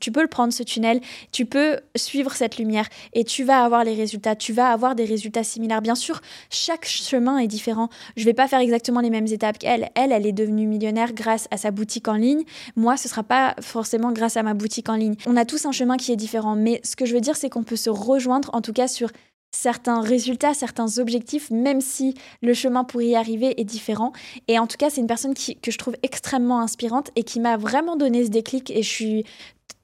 tu 0.01 0.11
peux 0.11 0.23
le 0.23 0.27
prendre 0.27 0.51
ce 0.51 0.63
tunnel, 0.63 1.03
tu 1.33 1.45
peux 1.45 1.81
suivre 1.97 2.33
cette 2.33 2.57
lumière 2.57 2.89
et 3.13 3.25
tu 3.25 3.45
vas 3.45 3.63
avoir 3.63 3.85
les 3.85 3.95
résultats, 3.95 4.35
tu 4.35 4.55
vas 4.55 4.71
avoir 4.71 4.95
des 4.95 5.05
résultats 5.05 5.45
similaires. 5.45 5.83
Bien 5.83 5.95
sûr, 5.95 6.23
chaque 6.49 6.87
chemin 6.87 7.37
est 7.37 7.47
différent. 7.47 7.91
Je 8.17 8.25
vais 8.25 8.33
pas 8.33 8.49
faire 8.49 8.61
exactement 8.61 9.01
les 9.01 9.11
mêmes 9.11 9.27
étapes 9.27 9.59
qu'elle. 9.59 9.91
Elle, 9.95 10.13
elle 10.13 10.27
est 10.27 10.33
devenue 10.33 10.67
millionnaire 10.67 11.13
grâce 11.13 11.47
à 11.51 11.59
sa 11.59 11.71
boutique 11.71 12.09
en 12.09 12.15
ligne. 12.15 12.45
Moi, 12.75 12.97
ce 12.97 13.07
sera 13.07 13.23
pas 13.23 13.55
forcément 13.61 14.13
grâce 14.13 14.39
à 14.39 14.43
ma 14.43 14.55
boutique 14.55 14.89
en 14.89 14.97
ligne. 14.97 15.17
On 15.27 15.37
a 15.37 15.45
tous 15.45 15.67
un 15.67 15.73
chemin 15.73 15.99
qui 15.99 16.11
est 16.11 16.17
différent, 16.17 16.57
mais 16.57 16.81
ce 16.85 16.97
que 16.97 17.05
je 17.05 17.13
veux 17.13 17.21
dire, 17.21 17.37
c'est 17.37 17.51
qu'on 17.51 17.65
peut 17.65 17.77
se 17.77 17.91
rejoindre 17.91 18.49
en 18.55 18.63
tout 18.63 18.73
cas 18.73 18.89
sur 18.89 19.11
certains 19.57 20.01
résultats, 20.01 20.55
certains 20.55 20.99
objectifs, 20.99 21.51
même 21.51 21.81
si 21.81 22.15
le 22.43 22.55
chemin 22.55 22.85
pour 22.85 23.01
y 23.03 23.17
arriver 23.17 23.59
est 23.61 23.65
différent. 23.65 24.13
Et 24.49 24.59
en 24.59 24.67
tout 24.67 24.77
cas, 24.77 24.91
c'est 24.91 25.01
une 25.01 25.07
personne 25.07 25.35
que 25.35 25.71
je 25.71 25.79
trouve 25.79 25.97
extrêmement 26.03 26.61
inspirante 26.61 27.11
et 27.17 27.23
qui 27.23 27.41
m'a 27.41 27.57
vraiment 27.57 27.97
donné 27.97 28.25
ce 28.25 28.31
déclic. 28.31 28.71
Et 28.71 28.83
je 28.83 28.89
suis 28.89 29.25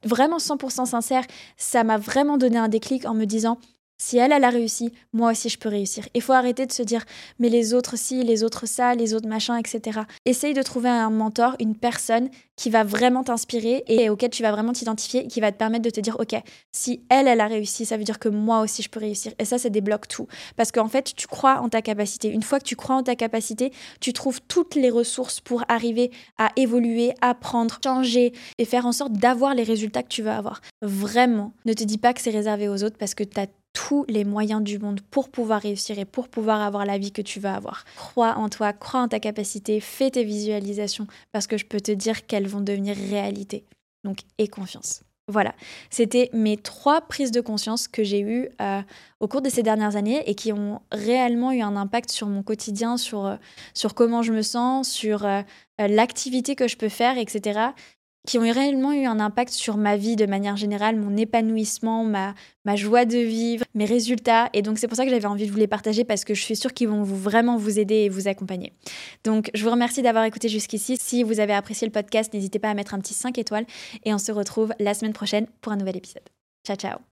vraiment 0.03 0.37
100% 0.37 0.85
sincère, 0.85 1.23
ça 1.57 1.83
m'a 1.83 1.97
vraiment 1.97 2.37
donné 2.37 2.57
un 2.57 2.67
déclic 2.67 3.05
en 3.05 3.13
me 3.13 3.25
disant, 3.25 3.57
si 3.97 4.17
elle, 4.17 4.31
elle 4.31 4.43
a 4.43 4.49
réussi, 4.49 4.91
moi 5.13 5.31
aussi 5.31 5.49
je 5.49 5.57
peux 5.57 5.69
réussir. 5.69 6.07
Il 6.13 6.21
faut 6.21 6.33
arrêter 6.33 6.65
de 6.65 6.71
se 6.71 6.83
dire, 6.83 7.03
mais 7.39 7.49
les 7.49 7.73
autres 7.73 7.97
ci, 7.97 8.23
les 8.23 8.43
autres 8.43 8.65
ça, 8.65 8.95
les 8.95 9.13
autres 9.13 9.27
machins, 9.27 9.57
etc. 9.57 10.01
Essaye 10.25 10.53
de 10.53 10.61
trouver 10.61 10.89
un 10.89 11.09
mentor, 11.09 11.55
une 11.59 11.75
personne 11.75 12.29
qui 12.55 12.69
va 12.69 12.83
vraiment 12.83 13.23
t'inspirer 13.23 13.83
et 13.87 14.09
auquel 14.09 14.29
tu 14.29 14.43
vas 14.43 14.51
vraiment 14.51 14.73
t'identifier, 14.73 15.27
qui 15.27 15.39
va 15.39 15.51
te 15.51 15.57
permettre 15.57 15.83
de 15.83 15.89
te 15.89 15.99
dire, 15.99 16.17
ok, 16.19 16.35
si 16.71 17.03
elle, 17.09 17.27
elle 17.27 17.41
a 17.41 17.47
réussi, 17.47 17.85
ça 17.85 17.97
veut 17.97 18.03
dire 18.03 18.19
que 18.19 18.29
moi 18.29 18.61
aussi 18.61 18.81
je 18.81 18.89
peux 18.89 18.99
réussir. 18.99 19.33
Et 19.39 19.45
ça, 19.45 19.57
ça 19.57 19.69
débloque 19.69 20.07
tout. 20.07 20.27
Parce 20.55 20.71
qu'en 20.71 20.87
fait, 20.87 21.13
tu 21.15 21.27
crois 21.27 21.61
en 21.61 21.69
ta 21.69 21.81
capacité. 21.81 22.29
Une 22.29 22.43
fois 22.43 22.59
que 22.59 22.65
tu 22.65 22.75
crois 22.75 22.95
en 22.95 23.03
ta 23.03 23.15
capacité, 23.15 23.71
tu 23.99 24.13
trouves 24.13 24.41
toutes 24.47 24.75
les 24.75 24.89
ressources 24.89 25.39
pour 25.39 25.63
arriver 25.67 26.11
à 26.37 26.51
évoluer, 26.55 27.13
apprendre, 27.21 27.79
changer 27.83 28.33
et 28.57 28.65
faire 28.65 28.85
en 28.85 28.91
sorte 28.91 29.13
d'avoir 29.13 29.55
les 29.55 29.63
résultats 29.63 30.03
que 30.03 30.09
tu 30.09 30.21
veux 30.21 30.31
avoir. 30.31 30.61
Vraiment, 30.81 31.53
ne 31.65 31.73
te 31.73 31.83
dis 31.83 31.97
pas 31.97 32.13
que 32.13 32.21
c'est 32.21 32.29
réservé 32.29 32.69
aux 32.69 32.83
autres 32.83 32.97
parce 32.97 33.15
que 33.15 33.23
tu 33.23 33.39
as 33.39 33.47
tous 33.73 34.05
les 34.07 34.23
moyens 34.23 34.61
du 34.61 34.79
monde 34.79 35.01
pour 35.01 35.29
pouvoir 35.29 35.61
réussir 35.61 35.99
et 35.99 36.05
pour 36.05 36.29
pouvoir 36.29 36.61
avoir 36.61 36.85
la 36.85 36.97
vie 36.97 37.11
que 37.11 37.21
tu 37.21 37.39
veux 37.39 37.49
avoir. 37.49 37.85
Crois 37.95 38.35
en 38.37 38.47
toi, 38.47 38.71
crois 38.71 39.01
en 39.01 39.07
ta 39.07 39.19
capacité, 39.19 39.79
fais 39.79 40.11
tes 40.11 40.23
visualisations 40.23 41.07
parce 41.31 41.47
que 41.47 41.57
je 41.57 41.65
peux 41.65 41.81
te 41.81 41.91
dire 41.91 42.25
qu'elles 42.25 42.47
vont 42.47 42.61
devenir 42.61 42.95
réalité. 42.95 43.65
Donc, 44.03 44.19
aie 44.37 44.47
confiance. 44.47 45.01
Voilà, 45.29 45.55
c'était 45.89 46.29
mes 46.33 46.57
trois 46.57 46.99
prises 46.99 47.31
de 47.31 47.39
conscience 47.39 47.87
que 47.87 48.03
j'ai 48.03 48.19
eues 48.19 48.49
euh, 48.61 48.81
au 49.21 49.29
cours 49.29 49.41
de 49.41 49.47
ces 49.47 49.63
dernières 49.63 49.95
années 49.95 50.21
et 50.29 50.35
qui 50.35 50.51
ont 50.51 50.81
réellement 50.91 51.53
eu 51.53 51.61
un 51.61 51.77
impact 51.77 52.11
sur 52.11 52.27
mon 52.27 52.43
quotidien, 52.43 52.97
sur, 52.97 53.25
euh, 53.25 53.35
sur 53.73 53.95
comment 53.95 54.21
je 54.21 54.33
me 54.33 54.41
sens, 54.41 54.89
sur 54.89 55.25
euh, 55.25 55.41
l'activité 55.79 56.57
que 56.57 56.67
je 56.67 56.75
peux 56.75 56.89
faire, 56.89 57.17
etc 57.17 57.69
qui 58.27 58.37
ont 58.37 58.41
réellement 58.41 58.93
eu 58.93 59.05
un 59.05 59.19
impact 59.19 59.51
sur 59.51 59.75
ma 59.75 59.97
vie 59.97 60.15
de 60.15 60.25
manière 60.25 60.55
générale, 60.55 60.95
mon 60.95 61.17
épanouissement, 61.17 62.05
ma, 62.05 62.33
ma 62.63 62.75
joie 62.75 63.05
de 63.05 63.17
vivre, 63.17 63.65
mes 63.73 63.85
résultats. 63.85 64.49
Et 64.53 64.61
donc 64.61 64.77
c'est 64.77 64.87
pour 64.87 64.95
ça 64.95 65.03
que 65.03 65.11
j'avais 65.11 65.25
envie 65.25 65.45
de 65.45 65.51
vous 65.51 65.57
les 65.57 65.67
partager 65.67 66.03
parce 66.05 66.23
que 66.23 66.33
je 66.33 66.41
suis 66.41 66.55
sûre 66.55 66.73
qu'ils 66.73 66.87
vont 66.87 67.03
vous, 67.03 67.17
vraiment 67.17 67.57
vous 67.57 67.79
aider 67.79 67.95
et 67.95 68.09
vous 68.09 68.27
accompagner. 68.27 68.73
Donc 69.23 69.51
je 69.53 69.63
vous 69.63 69.71
remercie 69.71 70.01
d'avoir 70.01 70.23
écouté 70.23 70.47
jusqu'ici. 70.47 70.97
Si 70.99 71.23
vous 71.23 71.39
avez 71.39 71.53
apprécié 71.53 71.85
le 71.85 71.91
podcast, 71.91 72.33
n'hésitez 72.33 72.59
pas 72.59 72.69
à 72.69 72.73
mettre 72.73 72.93
un 72.93 72.99
petit 72.99 73.13
5 73.13 73.37
étoiles 73.37 73.65
et 74.05 74.13
on 74.13 74.17
se 74.17 74.31
retrouve 74.31 74.73
la 74.79 74.93
semaine 74.93 75.13
prochaine 75.13 75.47
pour 75.61 75.73
un 75.73 75.77
nouvel 75.77 75.97
épisode. 75.97 76.23
Ciao 76.65 76.77
ciao 76.77 77.03